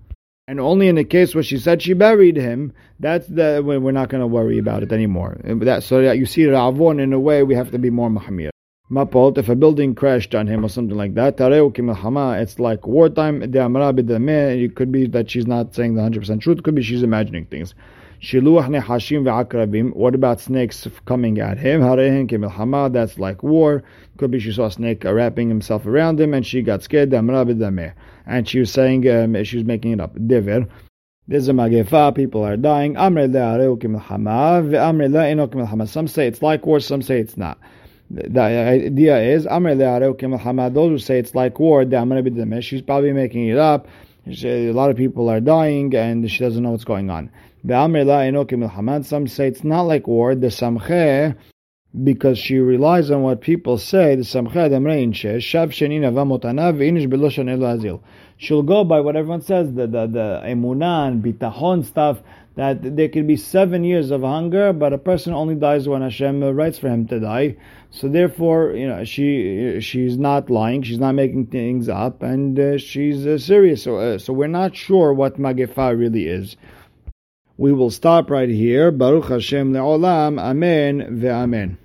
And 0.48 0.60
only 0.60 0.90
in 0.90 0.96
the 0.96 1.06
case 1.06 1.34
where 1.34 1.44
she 1.44 1.58
said 1.58 1.82
she 1.82 1.94
buried 1.94 2.36
him, 2.36 2.74
that's 3.00 3.26
the 3.28 3.64
we're 3.66 3.92
not 3.92 4.10
going 4.10 4.22
to 4.22 4.28
worry 4.28 4.60
about 4.60 4.84
it 4.84 4.92
anymore. 4.92 5.38
That, 5.44 5.82
so 5.84 6.04
that 6.04 6.20
you 6.20 6.28
see 6.28 6.44
Ravon 6.44 7.02
in 7.02 7.14
a 7.14 7.20
way 7.20 7.42
we 7.42 7.56
have 7.56 7.72
to 7.72 7.80
be 7.80 7.90
more 7.90 8.10
mahmir. 8.10 8.53
Mapot, 8.90 9.38
if 9.38 9.48
a 9.48 9.56
building 9.56 9.96
crashed 9.96 10.36
on 10.36 10.46
him 10.46 10.66
or 10.66 10.68
something 10.68 10.98
like 10.98 11.14
that, 11.14 11.40
it's 11.40 12.60
like 12.60 12.86
wartime. 12.86 13.42
It 13.42 14.76
could 14.76 14.92
be 14.92 15.08
that 15.08 15.32
she's 15.32 15.48
not 15.48 15.74
saying 15.74 15.96
the 15.96 16.02
100% 16.02 16.42
truth, 16.42 16.58
it 16.58 16.64
could 16.66 16.76
be 16.76 16.84
she's 16.84 17.02
imagining 17.02 17.46
things. 17.46 17.74
What 18.34 20.16
about 20.16 20.42
snakes 20.42 20.88
coming 21.06 21.40
at 21.40 21.58
him? 21.58 21.82
That's 22.94 23.20
like 23.20 23.42
war. 23.42 23.84
Could 24.18 24.32
be 24.32 24.40
she 24.40 24.52
saw 24.52 24.66
a 24.66 24.72
snake 24.72 25.06
wrapping 25.06 25.48
himself 25.48 25.86
around 25.86 26.20
him 26.20 26.34
and 26.34 26.46
she 26.46 26.62
got 26.62 26.84
scared. 26.84 27.14
And 27.14 28.48
she 28.50 28.60
was 28.60 28.72
saying, 28.72 29.10
um, 29.10 29.44
she 29.46 29.58
was 29.58 29.66
making 29.66 29.92
it 29.94 30.02
up. 30.02 30.14
There's 30.16 31.48
a 31.48 31.54
magefa, 31.54 32.14
people 32.14 32.44
are 32.44 32.58
dying. 32.58 32.96
Some 35.88 36.08
say 36.10 36.28
it's 36.28 36.42
like 36.42 36.66
war, 36.66 36.80
some 36.82 37.02
say 37.02 37.20
it's 37.20 37.38
not 37.38 37.58
the 38.14 38.42
idea 38.42 39.18
is 39.20 39.46
those 39.46 40.90
who 40.90 40.98
say 41.00 41.18
it's 41.20 41.34
like 41.34 41.60
war, 41.60 41.84
she's 42.62 42.82
probably 42.82 43.12
making 43.12 43.48
it 43.48 43.58
up. 43.58 43.88
A 44.28 44.72
lot 44.72 44.92
of 44.92 44.98
people 44.98 45.30
are 45.30 45.42
dying 45.42 45.94
and 45.96 46.30
she 46.30 46.40
doesn't 46.44 46.62
know 46.62 46.72
what's 46.72 46.84
going 46.84 47.10
on. 47.10 47.32
The 47.64 47.74
Amr 47.74 48.04
Le'areukim 48.04 48.70
Hamad. 48.72 49.06
Some 49.06 49.28
say 49.28 49.48
it's 49.48 49.64
not 49.64 49.82
like 49.84 50.06
war, 50.06 50.36
the 50.36 50.48
samche, 50.48 51.36
because 52.04 52.38
she 52.38 52.58
relies 52.60 53.10
on 53.10 53.24
what 53.24 53.42
people 53.42 53.78
say, 53.78 54.16
the 54.16 54.22
samche 54.22 54.70
She'll 58.38 58.64
go 58.64 58.84
by 58.84 59.00
what 59.00 59.16
everyone 59.16 59.42
says, 59.42 59.74
the 59.74 59.88
the, 59.88 60.08
the 60.08 60.42
emunan, 60.46 61.22
bitahon 61.22 61.86
stuff, 61.86 62.20
that 62.56 62.96
there 62.96 63.10
could 63.10 63.28
be 63.28 63.38
seven 63.38 63.84
years 63.84 64.12
of 64.12 64.22
hunger, 64.22 64.74
but 64.74 64.94
a 64.94 64.98
person 64.98 65.34
only 65.34 65.56
dies 65.56 65.88
when 65.88 66.02
Hashem 66.02 66.44
writes 66.44 66.78
for 66.78 66.90
him 66.90 67.08
to 67.08 67.20
die. 67.20 67.56
So 67.96 68.10
therefore, 68.10 68.72
you 68.72 68.88
know, 68.88 69.04
she 69.04 69.80
she's 69.80 70.18
not 70.18 70.50
lying, 70.50 70.82
she's 70.82 70.98
not 70.98 71.14
making 71.14 71.48
things 71.48 71.88
up, 71.88 72.24
and 72.24 72.60
uh, 72.60 72.78
she's 72.80 73.28
uh, 73.28 73.38
serious. 73.38 73.84
So, 73.84 73.98
uh, 73.98 74.18
so 74.18 74.34
we're 74.34 74.48
not 74.48 74.76
sure 74.76 75.14
what 75.14 75.38
Magefa 75.38 75.96
really 75.96 76.26
is. 76.26 76.58
We 77.56 77.72
will 77.72 77.92
stop 77.92 78.32
right 78.32 78.50
here. 78.50 78.92
Baruch 78.92 79.30
Hashem 79.30 79.74
le'olam. 79.74 80.42
Amen 80.42 81.20
ve'amen. 81.22 81.78